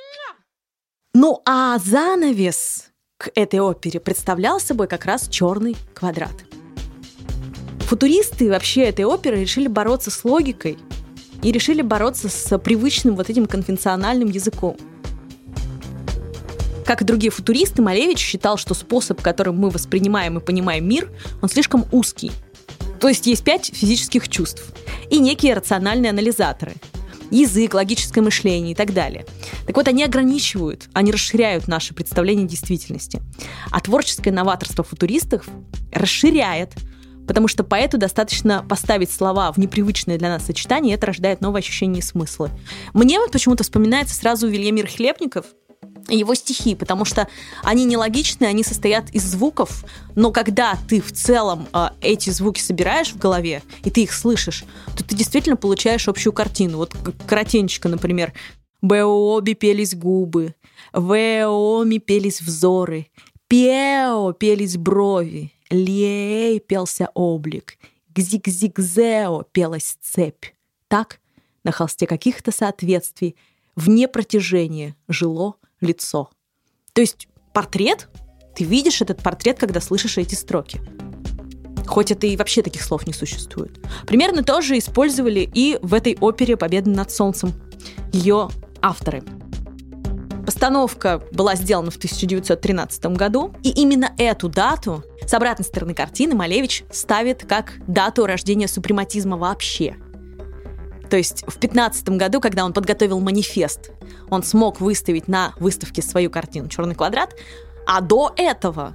Ну 1.14 1.40
а 1.46 1.78
занавес 1.78 2.90
к 3.16 3.30
этой 3.34 3.60
опере 3.60 3.98
представлял 3.98 4.60
собой 4.60 4.86
как 4.86 5.06
раз 5.06 5.28
черный 5.28 5.76
квадрат. 5.94 6.34
Футуристы 7.80 8.50
вообще 8.50 8.82
этой 8.82 9.06
оперы 9.06 9.40
решили 9.40 9.66
бороться 9.66 10.10
с 10.10 10.22
логикой 10.22 10.78
и 11.42 11.50
решили 11.50 11.80
бороться 11.80 12.28
с 12.28 12.58
привычным 12.58 13.16
вот 13.16 13.30
этим 13.30 13.46
конвенциональным 13.46 14.28
языком– 14.28 14.76
как 16.88 17.02
и 17.02 17.04
другие 17.04 17.30
футуристы, 17.30 17.82
Малевич 17.82 18.18
считал, 18.18 18.56
что 18.56 18.72
способ, 18.72 19.20
которым 19.20 19.58
мы 19.58 19.68
воспринимаем 19.68 20.38
и 20.38 20.40
понимаем 20.40 20.88
мир, 20.88 21.12
он 21.42 21.50
слишком 21.50 21.84
узкий. 21.92 22.32
То 22.98 23.10
есть 23.10 23.26
есть 23.26 23.44
пять 23.44 23.70
физических 23.74 24.26
чувств 24.30 24.72
и 25.10 25.18
некие 25.18 25.52
рациональные 25.52 26.08
анализаторы. 26.08 26.72
Язык, 27.30 27.74
логическое 27.74 28.22
мышление 28.22 28.72
и 28.72 28.74
так 28.74 28.94
далее. 28.94 29.26
Так 29.66 29.76
вот, 29.76 29.86
они 29.86 30.02
ограничивают, 30.02 30.88
они 30.94 31.12
расширяют 31.12 31.68
наше 31.68 31.92
представление 31.92 32.48
действительности. 32.48 33.20
А 33.70 33.80
творческое 33.80 34.32
новаторство 34.32 34.82
футуристов 34.82 35.46
расширяет, 35.92 36.72
потому 37.26 37.48
что 37.48 37.64
поэту 37.64 37.98
достаточно 37.98 38.64
поставить 38.66 39.10
слова 39.10 39.52
в 39.52 39.58
непривычное 39.58 40.16
для 40.16 40.30
нас 40.30 40.46
сочетание, 40.46 40.94
и 40.94 40.96
это 40.96 41.08
рождает 41.08 41.42
новые 41.42 41.60
ощущения 41.60 41.98
и 41.98 42.02
смыслы. 42.02 42.48
Мне 42.94 43.20
вот 43.20 43.30
почему-то 43.30 43.62
вспоминается 43.62 44.14
сразу 44.14 44.48
Вильямир 44.48 44.86
Хлебников– 44.86 45.44
его 46.08 46.34
стихи, 46.34 46.74
потому 46.74 47.04
что 47.04 47.28
они 47.62 47.84
нелогичные, 47.84 48.48
они 48.48 48.64
состоят 48.64 49.10
из 49.10 49.24
звуков, 49.24 49.84
но 50.14 50.32
когда 50.32 50.78
ты 50.88 51.00
в 51.00 51.12
целом 51.12 51.68
э, 51.72 51.88
эти 52.00 52.30
звуки 52.30 52.60
собираешь 52.60 53.12
в 53.12 53.18
голове, 53.18 53.62
и 53.84 53.90
ты 53.90 54.02
их 54.02 54.12
слышишь, 54.12 54.64
то 54.96 55.04
ты 55.04 55.14
действительно 55.14 55.56
получаешь 55.56 56.08
общую 56.08 56.32
картину. 56.32 56.78
Вот 56.78 56.94
коротенечко, 57.26 57.88
например, 57.88 58.32
«Беоби 58.82 59.54
пелись 59.54 59.94
губы», 59.94 60.54
«Веоми 60.92 61.98
пелись 61.98 62.40
взоры», 62.40 63.08
«Пео 63.48 64.32
пелись 64.32 64.76
брови», 64.76 65.52
«Лей 65.70 66.60
пелся 66.60 67.10
облик», 67.14 67.78
«Гзик-зик-зео 68.14 69.44
пелась 69.52 69.96
цепь». 70.00 70.46
Так, 70.88 71.20
на 71.64 71.72
холсте 71.72 72.06
каких-то 72.06 72.50
соответствий, 72.50 73.36
вне 73.76 74.08
протяжения 74.08 74.96
жило 75.06 75.56
лицо. 75.80 76.30
То 76.92 77.00
есть 77.00 77.28
портрет, 77.52 78.08
ты 78.54 78.64
видишь 78.64 79.00
этот 79.00 79.22
портрет, 79.22 79.58
когда 79.58 79.80
слышишь 79.80 80.18
эти 80.18 80.34
строки. 80.34 80.80
Хоть 81.86 82.10
это 82.10 82.26
и 82.26 82.36
вообще 82.36 82.62
таких 82.62 82.82
слов 82.82 83.06
не 83.06 83.12
существует. 83.12 83.80
Примерно 84.06 84.42
то 84.42 84.60
же 84.60 84.76
использовали 84.76 85.48
и 85.52 85.78
в 85.80 85.94
этой 85.94 86.16
опере 86.20 86.56
«Победа 86.56 86.90
над 86.90 87.10
солнцем» 87.10 87.52
ее 88.12 88.50
авторы. 88.82 89.22
Постановка 90.44 91.22
была 91.32 91.54
сделана 91.54 91.90
в 91.90 91.96
1913 91.96 93.06
году, 93.16 93.54
и 93.62 93.70
именно 93.70 94.14
эту 94.18 94.48
дату 94.48 95.04
с 95.26 95.32
обратной 95.34 95.64
стороны 95.64 95.94
картины 95.94 96.34
Малевич 96.34 96.84
ставит 96.90 97.44
как 97.46 97.74
дату 97.86 98.26
рождения 98.26 98.68
супрематизма 98.68 99.36
вообще– 99.36 99.96
то 101.10 101.16
есть 101.16 101.44
в 101.46 101.58
15 101.58 102.08
году, 102.10 102.40
когда 102.40 102.64
он 102.64 102.72
подготовил 102.72 103.20
манифест, 103.20 103.90
он 104.30 104.42
смог 104.42 104.80
выставить 104.80 105.28
на 105.28 105.54
выставке 105.58 106.02
свою 106.02 106.30
картину 106.30 106.68
«Черный 106.68 106.94
квадрат», 106.94 107.34
а 107.86 108.00
до 108.00 108.32
этого 108.36 108.94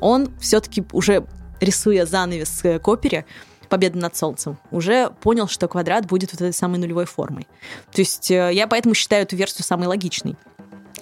он 0.00 0.34
все-таки 0.40 0.84
уже 0.92 1.26
рисуя 1.60 2.06
занавес 2.06 2.62
к 2.82 2.88
опере, 2.88 3.26
«Победа 3.68 3.98
над 3.98 4.16
Солнцем», 4.16 4.58
уже 4.70 5.10
понял, 5.20 5.48
что 5.48 5.68
квадрат 5.68 6.06
будет 6.06 6.32
вот 6.32 6.40
этой 6.40 6.52
самой 6.52 6.78
нулевой 6.78 7.04
формой. 7.04 7.46
То 7.92 8.00
есть 8.00 8.30
э, 8.30 8.50
я 8.52 8.68
поэтому 8.68 8.94
считаю 8.94 9.22
эту 9.22 9.34
версию 9.34 9.64
самой 9.64 9.88
логичной 9.88 10.36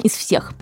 из 0.03 0.13
всех. 0.13 0.55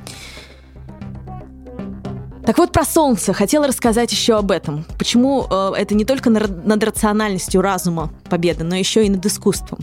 Так 2.44 2.58
вот, 2.58 2.72
про 2.72 2.84
Солнце 2.84 3.32
хотела 3.32 3.68
рассказать 3.68 4.10
еще 4.10 4.36
об 4.36 4.50
этом. 4.50 4.84
Почему 4.98 5.46
э, 5.48 5.72
это 5.76 5.94
не 5.94 6.04
только 6.04 6.28
над 6.28 6.82
рациональностью 6.82 7.62
разума 7.62 8.12
победа, 8.28 8.64
но 8.64 8.74
еще 8.74 9.06
и 9.06 9.10
над 9.10 9.24
искусством. 9.24 9.78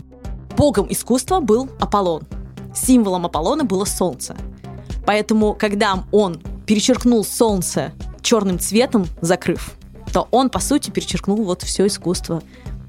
Богом 0.58 0.86
искусства 0.90 1.40
был 1.40 1.70
Аполлон. 1.80 2.22
Символом 2.74 3.24
Аполлона 3.24 3.64
было 3.64 3.86
Солнце. 3.86 4.36
Поэтому, 5.06 5.54
когда 5.54 6.04
он 6.12 6.40
перечеркнул 6.66 7.24
Солнце 7.24 7.92
черным 8.20 8.58
цветом, 8.58 9.06
закрыв, 9.22 9.72
то 10.12 10.28
он, 10.30 10.50
по 10.50 10.60
сути, 10.60 10.90
перечеркнул 10.90 11.42
вот 11.42 11.62
все 11.62 11.86
искусство. 11.86 12.42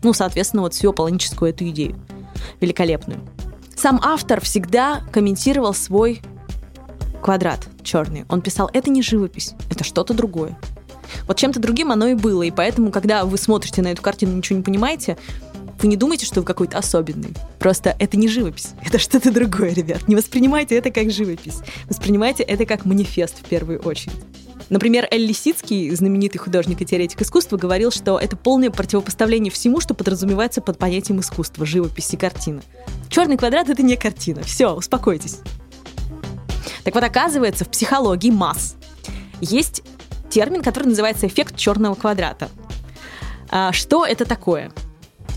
Ну, 0.03 0.11
соответственно, 0.11 0.63
вот 0.63 0.73
всю 0.73 0.89
аполлоническую 0.89 1.51
эту 1.51 1.67
идею. 1.69 1.95
Великолепную. 2.59 3.21
Сам 3.75 4.01
автор 4.03 4.41
всегда 4.41 5.01
комментировал 5.11 5.73
свой 5.73 6.21
квадрат 7.21 7.67
черный. 7.83 8.25
Он 8.29 8.41
писал, 8.41 8.69
это 8.73 8.89
не 8.89 9.01
живопись, 9.01 9.53
это 9.69 9.83
что-то 9.83 10.13
другое. 10.13 10.57
Вот 11.27 11.37
чем-то 11.37 11.59
другим 11.59 11.91
оно 11.91 12.07
и 12.07 12.13
было. 12.13 12.43
И 12.43 12.51
поэтому, 12.51 12.91
когда 12.91 13.25
вы 13.25 13.37
смотрите 13.37 13.81
на 13.81 13.87
эту 13.87 14.01
картину, 14.01 14.35
ничего 14.35 14.57
не 14.57 14.63
понимаете, 14.63 15.17
вы 15.81 15.87
не 15.87 15.97
думайте, 15.97 16.25
что 16.25 16.41
вы 16.41 16.45
какой-то 16.45 16.77
особенный. 16.77 17.33
Просто 17.59 17.95
это 17.99 18.17
не 18.17 18.27
живопись, 18.27 18.71
это 18.85 18.99
что-то 18.99 19.31
другое, 19.31 19.73
ребят. 19.73 20.07
Не 20.07 20.15
воспринимайте 20.15 20.75
это 20.75 20.91
как 20.91 21.11
живопись. 21.11 21.59
Воспринимайте 21.89 22.43
это 22.43 22.65
как 22.65 22.85
манифест 22.85 23.39
в 23.39 23.45
первую 23.47 23.79
очередь. 23.79 24.15
Например, 24.69 25.05
Эль 25.11 25.25
Лисицкий, 25.25 25.93
знаменитый 25.93 26.39
художник 26.39 26.81
и 26.81 26.85
теоретик 26.85 27.21
искусства, 27.21 27.57
говорил, 27.57 27.91
что 27.91 28.17
это 28.17 28.37
полное 28.37 28.69
противопоставление 28.69 29.51
всему, 29.51 29.81
что 29.81 29.93
подразумевается 29.93 30.61
под 30.61 30.77
понятием 30.77 31.19
искусства, 31.19 31.65
живописи, 31.65 32.15
картина. 32.15 32.61
Черный 33.09 33.35
квадрат— 33.35 33.67
это 33.69 33.83
не 33.83 33.97
картина. 33.97 34.43
Все, 34.43 34.73
успокойтесь. 34.73 35.39
Так 36.83 36.95
вот, 36.95 37.03
оказывается, 37.03 37.65
в 37.65 37.69
психологии 37.69 38.31
масс 38.31 38.75
есть 39.39 39.83
термин, 40.29 40.63
который 40.63 40.85
называется 40.85 41.27
эффект 41.27 41.55
черного 41.55 41.95
квадрата. 41.95 42.49
А, 43.49 43.71
что 43.71 44.05
это 44.05 44.25
такое? 44.25 44.71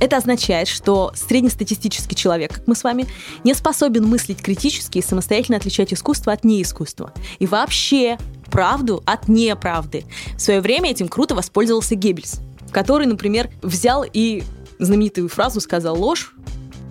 Это 0.01 0.17
означает, 0.17 0.69
что 0.69 1.13
среднестатистический 1.15 2.17
человек, 2.17 2.55
как 2.55 2.67
мы 2.67 2.75
с 2.75 2.85
вами, 2.85 3.07
не 3.45 3.55
способен 3.55 4.07
мыслить 4.07 4.43
критически 4.43 4.99
и 4.99 5.03
самостоятельно 5.03 5.57
отличать 5.57 5.93
искусство 5.93 6.33
от 6.33 6.45
неискусства. 6.45 7.13
И 7.39 7.47
вообще 7.47 8.19
правду 8.51 9.03
от 9.07 9.29
неправды. 9.29 10.05
В 10.37 10.41
свое 10.41 10.61
время 10.61 10.91
этим 10.91 11.09
круто 11.09 11.35
воспользовался 11.35 11.95
Геббельс, 11.95 12.41
который, 12.71 13.07
например, 13.07 13.51
взял 13.63 14.05
и 14.11 14.43
знаменитую 14.79 15.29
фразу 15.29 15.61
сказал 15.61 16.01
«ложь», 16.01 16.35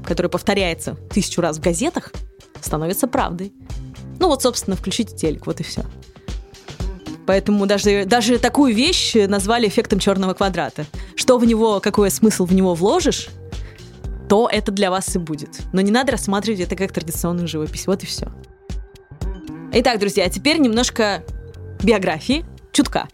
которая 0.05 0.29
повторяется 0.29 0.95
тысячу 1.13 1.41
раз 1.41 1.57
в 1.57 1.61
газетах, 1.61 2.11
становится 2.61 3.07
правдой. 3.07 3.53
Ну 4.19 4.28
вот, 4.28 4.41
собственно, 4.41 4.76
включите 4.76 5.15
телек, 5.15 5.45
вот 5.47 5.60
и 5.60 5.63
все. 5.63 5.84
Поэтому 7.26 7.65
даже, 7.65 8.06
даже 8.06 8.38
такую 8.38 8.76
вещь 8.76 9.15
назвали 9.15 9.67
эффектом 9.67 9.99
черного 9.99 10.34
квадрата. 10.34 10.86
Что 11.15 11.38
в 11.38 11.45
него, 11.45 11.80
какой 11.80 12.12
смысл 12.12 12.45
в 12.45 12.54
него 12.54 12.73
вложишь, 12.73 13.30
то 14.28 14.49
это 14.52 14.71
для 14.71 14.89
вас 14.91 15.15
и 15.15 15.19
будет. 15.19 15.62
Но 15.73 15.82
не 15.82 15.91
надо 15.91 16.12
рассматривать 16.13 16.60
это 16.62 16.76
как 16.76 16.91
традиционную 16.91 17.47
живопись. 17.47 17.88
Вот 17.88 18.04
и 18.04 18.06
все. 18.06 18.28
Итак, 19.71 19.99
друзья, 19.99 20.30
теперь 20.30 20.58
немножко 20.60 21.23
биографии, 21.82 22.45
чутка. 22.71 23.08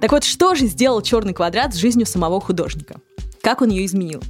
Так 0.00 0.12
вот, 0.12 0.24
что 0.24 0.54
же 0.54 0.66
сделал 0.66 1.00
черный 1.02 1.32
квадрат 1.34 1.72
с 1.74 1.76
жизнью 1.76 2.06
самого 2.06 2.40
художника? 2.40 2.96
Как 3.42 3.62
он 3.62 3.68
ее 3.70 3.84
изменил? 3.86 4.22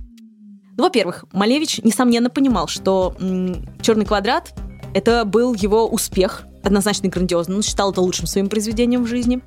Ну, 0.76 0.84
во-первых, 0.84 1.24
Малевич, 1.32 1.78
несомненно, 1.78 2.30
понимал, 2.30 2.66
что 2.66 3.14
м- 3.20 3.64
черный 3.80 4.04
квадрат 4.04 4.52
это 4.94 5.24
был 5.24 5.54
его 5.54 5.86
успех, 5.86 6.44
однозначно 6.62 7.08
грандиозный. 7.08 7.56
Он 7.56 7.62
считал 7.62 7.92
это 7.92 8.00
лучшим 8.00 8.26
своим 8.26 8.48
произведением 8.48 9.04
в 9.04 9.06
жизни. 9.06 9.42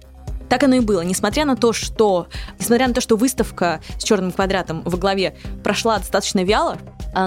Так 0.49 0.63
оно 0.63 0.75
и 0.75 0.79
было. 0.79 1.01
Несмотря 1.01 1.45
на 1.45 1.55
то, 1.55 1.73
что, 1.73 2.27
несмотря 2.59 2.87
на 2.87 2.93
то, 2.93 3.01
что 3.01 3.17
выставка 3.17 3.81
с 3.97 4.03
черным 4.03 4.31
квадратом 4.31 4.81
во 4.83 4.97
главе 4.97 5.35
прошла 5.63 5.97
достаточно 5.97 6.43
вяло, 6.43 6.77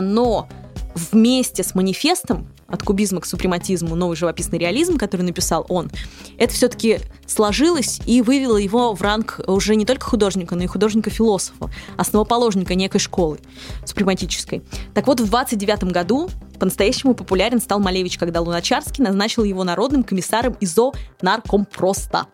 но 0.00 0.48
вместе 0.94 1.62
с 1.62 1.74
манифестом 1.74 2.48
от 2.68 2.82
кубизма 2.82 3.20
к 3.20 3.26
супрематизму 3.26 3.94
новый 3.96 4.16
живописный 4.16 4.58
реализм, 4.58 4.96
который 4.96 5.22
написал 5.22 5.66
он, 5.68 5.90
это 6.38 6.52
все-таки 6.52 7.00
сложилось 7.26 8.00
и 8.06 8.22
вывело 8.22 8.56
его 8.56 8.94
в 8.94 9.02
ранг 9.02 9.40
уже 9.46 9.76
не 9.76 9.84
только 9.84 10.06
художника, 10.06 10.54
но 10.54 10.64
и 10.64 10.66
художника-философа, 10.66 11.70
основоположника 11.96 12.74
некой 12.74 13.00
школы 13.00 13.38
супрематической. 13.84 14.62
Так 14.94 15.06
вот, 15.06 15.20
в 15.20 15.28
29 15.28 15.84
году 15.84 16.30
по-настоящему 16.58 17.14
популярен 17.14 17.60
стал 17.60 17.80
Малевич, 17.80 18.18
когда 18.18 18.40
Луначарский 18.40 19.02
назначил 19.02 19.44
его 19.44 19.64
народным 19.64 20.02
комиссаром 20.02 20.56
ИЗО 20.60 20.92
Наркомпроста. 21.22 22.26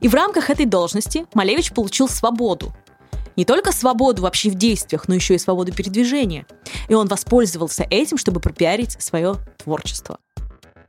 И 0.00 0.08
в 0.08 0.14
рамках 0.14 0.50
этой 0.50 0.66
должности 0.66 1.24
Малевич 1.34 1.72
получил 1.72 2.08
свободу, 2.08 2.74
не 3.36 3.44
только 3.44 3.72
свободу 3.72 4.22
вообще 4.22 4.50
в 4.50 4.54
действиях, 4.54 5.08
но 5.08 5.14
еще 5.14 5.34
и 5.34 5.38
свободу 5.38 5.72
передвижения. 5.72 6.46
И 6.88 6.94
он 6.94 7.08
воспользовался 7.08 7.86
этим, 7.88 8.18
чтобы 8.18 8.40
пропиарить 8.40 8.96
свое 9.00 9.36
творчество. 9.58 10.18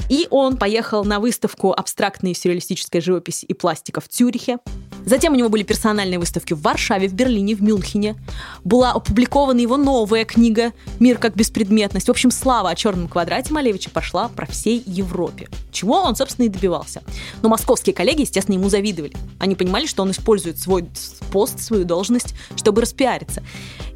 И 0.09 0.27
он 0.29 0.57
поехал 0.57 1.03
на 1.03 1.19
выставку 1.19 1.71
абстрактной 1.71 2.35
сюрреалистической 2.35 3.01
живописи 3.01 3.45
и 3.45 3.53
пластика 3.53 4.01
в 4.01 4.07
Цюрихе. 4.07 4.57
Затем 5.05 5.33
у 5.33 5.35
него 5.35 5.49
были 5.49 5.63
персональные 5.63 6.17
выставки 6.17 6.53
в 6.53 6.61
Варшаве, 6.61 7.09
в 7.09 7.13
Берлине, 7.13 7.55
в 7.55 7.61
Мюнхене. 7.61 8.15
Была 8.63 8.91
опубликована 8.91 9.59
его 9.59 9.75
новая 9.75 10.23
книга 10.23 10.71
«Мир 10.99 11.17
как 11.17 11.35
беспредметность». 11.35 12.07
В 12.07 12.11
общем, 12.11 12.31
слава 12.31 12.69
о 12.69 12.75
черном 12.75 13.09
квадрате 13.09 13.53
Малевича 13.53 13.89
пошла 13.89 14.29
про 14.29 14.45
всей 14.45 14.81
Европе. 14.85 15.49
Чего 15.71 15.95
он, 16.01 16.15
собственно, 16.15 16.45
и 16.45 16.49
добивался. 16.49 17.03
Но 17.41 17.49
московские 17.49 17.93
коллеги, 17.93 18.21
естественно, 18.21 18.55
ему 18.55 18.69
завидовали. 18.69 19.13
Они 19.39 19.55
понимали, 19.55 19.87
что 19.87 20.03
он 20.03 20.11
использует 20.11 20.57
свой 20.57 20.87
пост, 21.31 21.59
свою 21.59 21.83
должность, 21.83 22.33
чтобы 22.55 22.81
распиариться. 22.81 23.43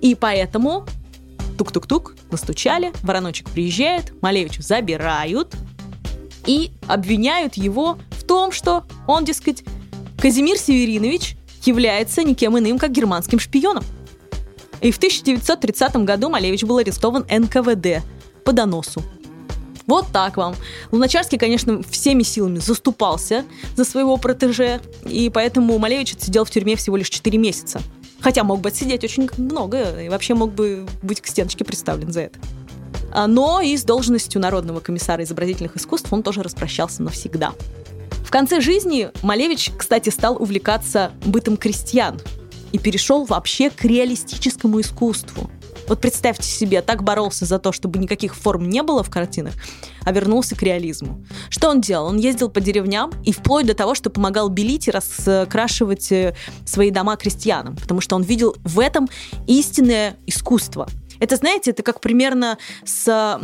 И 0.02 0.14
поэтому 0.14 0.86
тук-тук-тук, 1.58 2.16
настучали, 2.32 2.92
вороночек 3.02 3.50
приезжает, 3.50 4.14
Малевича 4.22 4.62
забирают, 4.62 5.56
и 6.48 6.72
обвиняют 6.88 7.56
его 7.56 8.00
в 8.12 8.24
том, 8.24 8.52
что 8.52 8.86
он, 9.06 9.26
дескать, 9.26 9.64
Казимир 10.20 10.58
Северинович 10.58 11.38
является 11.64 12.24
никем 12.24 12.58
иным, 12.58 12.80
как 12.80 12.92
германским 12.92 13.40
шпионом. 13.40 13.84
И 14.82 14.92
в 14.92 14.98
1930 14.98 15.98
году 15.98 16.30
Малевич 16.30 16.64
был 16.64 16.78
арестован 16.78 17.26
НКВД 17.30 18.04
по 18.44 18.54
доносу. 18.54 19.04
Вот 19.86 20.08
так 20.12 20.38
вам. 20.38 20.56
Луначарский, 20.92 21.38
конечно, 21.38 21.82
всеми 21.90 22.24
силами 22.24 22.60
заступался 22.60 23.46
за 23.76 23.86
своего 23.86 24.18
протеже, 24.18 24.82
и 25.06 25.30
поэтому 25.30 25.78
Малевич 25.78 26.14
отсидел 26.14 26.44
в 26.44 26.50
тюрьме 26.50 26.76
всего 26.76 26.98
лишь 26.98 27.10
4 27.10 27.38
месяца. 27.38 27.82
Хотя 28.20 28.44
мог 28.44 28.62
бы 28.62 28.70
отсидеть 28.70 29.04
очень 29.04 29.30
много, 29.38 30.02
и 30.02 30.10
вообще 30.10 30.34
мог 30.34 30.52
бы 30.54 30.86
быть 31.04 31.22
к 31.22 31.28
стеночке 31.28 31.64
представлен 31.64 32.12
за 32.12 32.22
это. 32.22 32.40
А, 33.18 33.26
но 33.26 33.62
и 33.62 33.76
с 33.76 33.84
должностью 33.84 34.40
народного 34.40 34.80
комиссара 34.80 35.24
изобразительных 35.24 35.76
искусств 35.76 36.14
он 36.14 36.22
тоже 36.22 36.44
распрощался 36.44 37.02
навсегда. 37.02 37.54
В 38.24 38.30
конце 38.30 38.62
жизни 38.62 39.10
Малевич, 39.24 39.72
кстати, 39.76 40.10
стал 40.10 40.40
увлекаться 40.40 41.10
бытом 41.26 41.58
крестьян 41.58 42.22
и 42.74 42.78
перешел 42.78 43.26
вообще 43.26 43.72
к 43.72 43.84
реалистическому 43.84 44.82
искусству. 44.82 45.50
Вот 45.88 46.00
представьте 46.00 46.44
себе, 46.44 46.84
так 46.84 47.02
боролся 47.02 47.46
за 47.46 47.58
то, 47.58 47.72
чтобы 47.72 47.98
никаких 47.98 48.36
форм 48.36 48.70
не 48.70 48.84
было 48.84 49.02
в 49.02 49.10
картинах, 49.10 49.56
а 50.04 50.12
вернулся 50.12 50.56
к 50.56 50.62
реализму. 50.62 51.26
Что 51.50 51.70
он 51.70 51.82
делал? 51.82 52.06
Он 52.10 52.18
ездил 52.18 52.50
по 52.50 52.62
деревням 52.62 53.12
и 53.24 53.32
вплоть 53.32 53.66
до 53.66 53.74
того, 53.74 53.96
что 53.96 54.12
помогал 54.12 54.50
белить 54.50 54.88
и 54.90 54.92
раскрашивать 54.92 56.12
э, 56.12 56.36
свои 56.66 56.92
дома 56.92 57.16
крестьянам, 57.16 57.78
потому 57.78 58.00
что 58.00 58.16
он 58.16 58.22
видел 58.22 58.56
в 58.64 58.80
этом 58.80 59.10
истинное 59.48 60.18
искусство– 60.28 60.88
это, 61.20 61.36
знаете, 61.36 61.72
это 61.72 61.84
как 61.84 62.02
примерно 62.02 62.58
с 62.84 63.40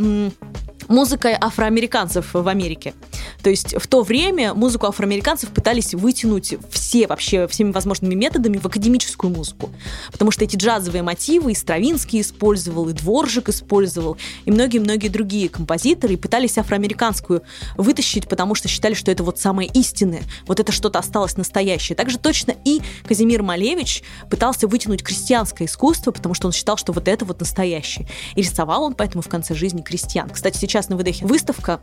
музыкой 0.88 1.36
афроамериканцев 1.40 2.34
в 2.34 2.48
Америке. 2.48 2.94
То 3.42 3.50
есть 3.50 3.74
в 3.76 3.86
то 3.86 4.02
время 4.02 4.54
музыку 4.54 4.86
афроамериканцев 4.86 5.50
пытались 5.50 5.94
вытянуть 5.94 6.54
все 6.70 7.06
вообще 7.06 7.46
всеми 7.48 7.72
возможными 7.72 8.14
методами 8.14 8.58
в 8.58 8.66
академическую 8.66 9.32
музыку. 9.32 9.70
Потому 10.10 10.30
что 10.30 10.44
эти 10.44 10.56
джазовые 10.56 11.02
мотивы 11.02 11.52
и 11.52 11.54
Стравинский 11.54 12.20
использовал, 12.20 12.88
и 12.88 12.92
Дворжик 12.92 13.48
использовал, 13.48 14.16
и 14.44 14.50
многие-многие 14.50 15.08
другие 15.08 15.48
композиторы 15.48 16.16
пытались 16.16 16.58
афроамериканскую 16.58 17.42
вытащить, 17.76 18.28
потому 18.28 18.54
что 18.54 18.68
считали, 18.68 18.94
что 18.94 19.10
это 19.10 19.22
вот 19.22 19.38
самое 19.38 19.68
истинное, 19.74 20.22
вот 20.46 20.60
это 20.60 20.72
что-то 20.72 20.98
осталось 20.98 21.36
настоящее. 21.36 21.96
Также 21.96 22.18
точно 22.18 22.54
и 22.64 22.80
Казимир 23.06 23.42
Малевич 23.42 24.02
пытался 24.30 24.66
вытянуть 24.66 25.02
крестьянское 25.02 25.66
искусство, 25.66 26.10
потому 26.10 26.34
что 26.34 26.46
он 26.46 26.52
считал, 26.52 26.76
что 26.76 26.92
вот 26.92 27.08
это 27.08 27.24
вот 27.24 27.40
настоящее. 27.40 28.08
И 28.34 28.42
рисовал 28.42 28.84
он 28.84 28.94
поэтому 28.94 29.22
в 29.22 29.28
конце 29.28 29.54
жизни 29.54 29.82
крестьян. 29.82 30.30
Кстати, 30.30 30.58
сейчас 30.58 30.73
на 30.88 30.96
выдохе 30.96 31.26
выставка 31.26 31.80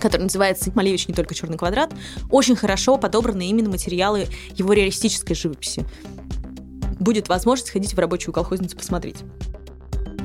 который 0.00 0.22
называется 0.22 0.72
«Малевич 0.74 1.06
не 1.06 1.14
только 1.14 1.32
черный 1.32 1.56
квадрат», 1.56 1.92
очень 2.28 2.56
хорошо 2.56 2.98
подобраны 2.98 3.48
именно 3.48 3.70
материалы 3.70 4.26
его 4.56 4.72
реалистической 4.72 5.36
живописи. 5.36 5.84
будет 6.98 7.28
возможность 7.28 7.70
ходить 7.70 7.94
в 7.94 7.98
рабочую 8.00 8.34
колхозницу 8.34 8.76
посмотреть. 8.76 9.18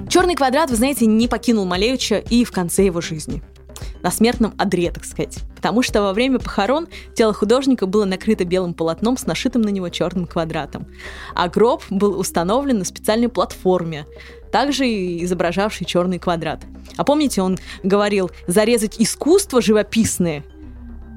Черный 0.09 0.33
квадрат, 0.33 0.71
вы 0.71 0.75
знаете, 0.75 1.05
не 1.05 1.27
покинул 1.27 1.65
Малевича 1.65 2.17
и 2.17 2.43
в 2.43 2.51
конце 2.51 2.85
его 2.85 3.01
жизни 3.01 3.43
на 4.01 4.11
смертном 4.11 4.53
одре, 4.57 4.91
так 4.91 5.05
сказать. 5.05 5.39
Потому 5.55 5.81
что 5.81 6.01
во 6.01 6.13
время 6.13 6.39
похорон 6.39 6.87
тело 7.13 7.33
художника 7.33 7.85
было 7.85 8.05
накрыто 8.05 8.45
белым 8.45 8.73
полотном 8.73 9.17
с 9.17 9.25
нашитым 9.25 9.61
на 9.61 9.69
него 9.69 9.89
черным 9.89 10.25
квадратом. 10.25 10.87
А 11.35 11.47
гроб 11.49 11.83
был 11.89 12.17
установлен 12.17 12.79
на 12.79 12.85
специальной 12.85 13.29
платформе, 13.29 14.05
также 14.51 14.85
изображавший 15.23 15.85
черный 15.85 16.19
квадрат. 16.19 16.63
А 16.95 17.03
помните, 17.03 17.41
он 17.41 17.57
говорил, 17.83 18.31
зарезать 18.47 18.99
искусство 18.99 19.61
живописное, 19.61 20.43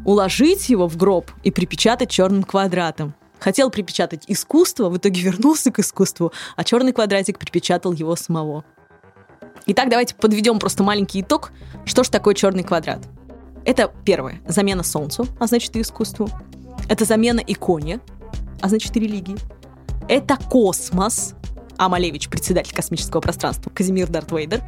уложить 0.04 0.68
его 0.68 0.88
в 0.88 0.96
гроб 0.96 1.30
и 1.42 1.50
припечатать 1.50 2.10
черным 2.10 2.42
квадратом. 2.42 3.14
Хотел 3.38 3.70
припечатать 3.70 4.24
искусство, 4.28 4.90
в 4.90 4.96
итоге 4.98 5.20
вернулся 5.22 5.70
к 5.70 5.78
искусству, 5.78 6.32
а 6.56 6.64
черный 6.64 6.92
квадратик 6.92 7.38
припечатал 7.38 7.92
его 7.92 8.16
самого. 8.16 8.64
Итак, 9.66 9.88
давайте 9.88 10.14
подведем 10.14 10.58
просто 10.58 10.82
маленький 10.82 11.20
итог. 11.20 11.52
Что 11.84 12.02
же 12.02 12.10
такое 12.10 12.34
черный 12.34 12.62
квадрат? 12.62 13.00
Это 13.64 13.92
первое. 14.04 14.40
Замена 14.46 14.82
Солнцу, 14.82 15.26
а 15.38 15.46
значит 15.46 15.76
и 15.76 15.80
искусству. 15.80 16.28
Это 16.88 17.04
замена 17.04 17.40
иконе, 17.46 18.00
а 18.60 18.68
значит 18.68 18.96
и 18.96 19.00
религии. 19.00 19.36
Это 20.08 20.36
космос, 20.36 21.34
а 21.80 21.88
Малевич 21.88 22.28
председатель 22.28 22.74
космического 22.74 23.22
пространства, 23.22 23.70
Казимир 23.70 24.06
Дарт 24.06 24.32
Вейдер. 24.32 24.62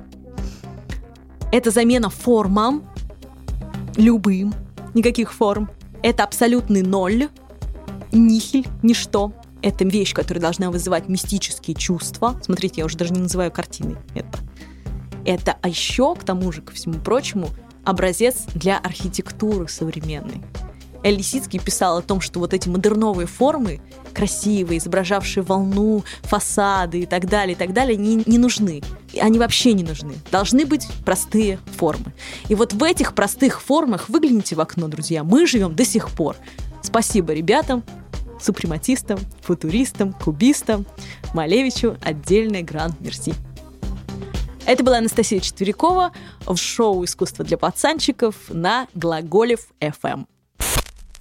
Это 1.52 1.70
замена 1.70 2.08
формам, 2.08 2.88
любым, 3.96 4.54
никаких 4.94 5.34
форм. 5.34 5.68
Это 6.02 6.24
абсолютный 6.24 6.80
ноль, 6.80 7.28
нихель, 8.12 8.66
ничто. 8.82 9.34
Это 9.60 9.84
вещь, 9.84 10.14
которая 10.14 10.40
должна 10.40 10.70
вызывать 10.70 11.10
мистические 11.10 11.76
чувства. 11.76 12.40
Смотрите, 12.42 12.76
я 12.80 12.86
уже 12.86 12.96
даже 12.96 13.12
не 13.12 13.20
называю 13.20 13.52
картиной 13.52 13.98
это. 14.14 14.38
Это 15.26 15.58
а 15.60 15.68
еще, 15.68 16.14
к 16.14 16.24
тому 16.24 16.50
же, 16.50 16.62
ко 16.62 16.72
всему 16.72 16.94
прочему, 16.94 17.50
образец 17.84 18.46
для 18.54 18.78
архитектуры 18.78 19.68
современной. 19.68 20.42
Эль 21.02 21.16
Лисицкий 21.16 21.58
писал 21.58 21.98
о 21.98 22.02
том, 22.02 22.20
что 22.20 22.38
вот 22.38 22.54
эти 22.54 22.68
модерновые 22.68 23.26
формы, 23.26 23.80
красивые, 24.14 24.78
изображавшие 24.78 25.42
волну, 25.42 26.04
фасады 26.22 27.00
и 27.00 27.06
так 27.06 27.28
далее, 27.28 27.54
и 27.54 27.58
так 27.58 27.72
далее, 27.72 27.96
не, 27.96 28.22
не 28.26 28.38
нужны. 28.38 28.82
Они 29.20 29.38
вообще 29.38 29.72
не 29.72 29.82
нужны. 29.82 30.14
Должны 30.30 30.64
быть 30.64 30.86
простые 31.04 31.58
формы. 31.76 32.12
И 32.48 32.54
вот 32.54 32.72
в 32.72 32.82
этих 32.84 33.14
простых 33.14 33.60
формах 33.60 34.08
выгляните 34.08 34.54
в 34.54 34.60
окно, 34.60 34.88
друзья. 34.88 35.24
Мы 35.24 35.46
живем 35.46 35.74
до 35.74 35.84
сих 35.84 36.10
пор. 36.10 36.36
Спасибо 36.82 37.32
ребятам, 37.32 37.82
супрематистам, 38.40 39.18
футуристам, 39.40 40.12
кубистам, 40.12 40.86
Малевичу 41.34 41.96
отдельный 42.02 42.62
гранд-мерси. 42.62 43.34
Это 44.64 44.84
была 44.84 44.98
Анастасия 44.98 45.40
Четверякова 45.40 46.12
в 46.46 46.56
шоу 46.56 47.04
«Искусство 47.04 47.44
для 47.44 47.58
пацанчиков» 47.58 48.36
на 48.48 48.86
Глаголев 48.94 49.68
FM. 49.80 50.26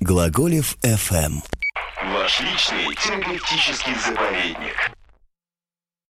Глаголев 0.02 0.78
FM. 0.82 1.44
Ваш 2.12 2.42
личный 2.42 2.96
терапевтический 2.96 3.94
заповедник. 4.04 4.92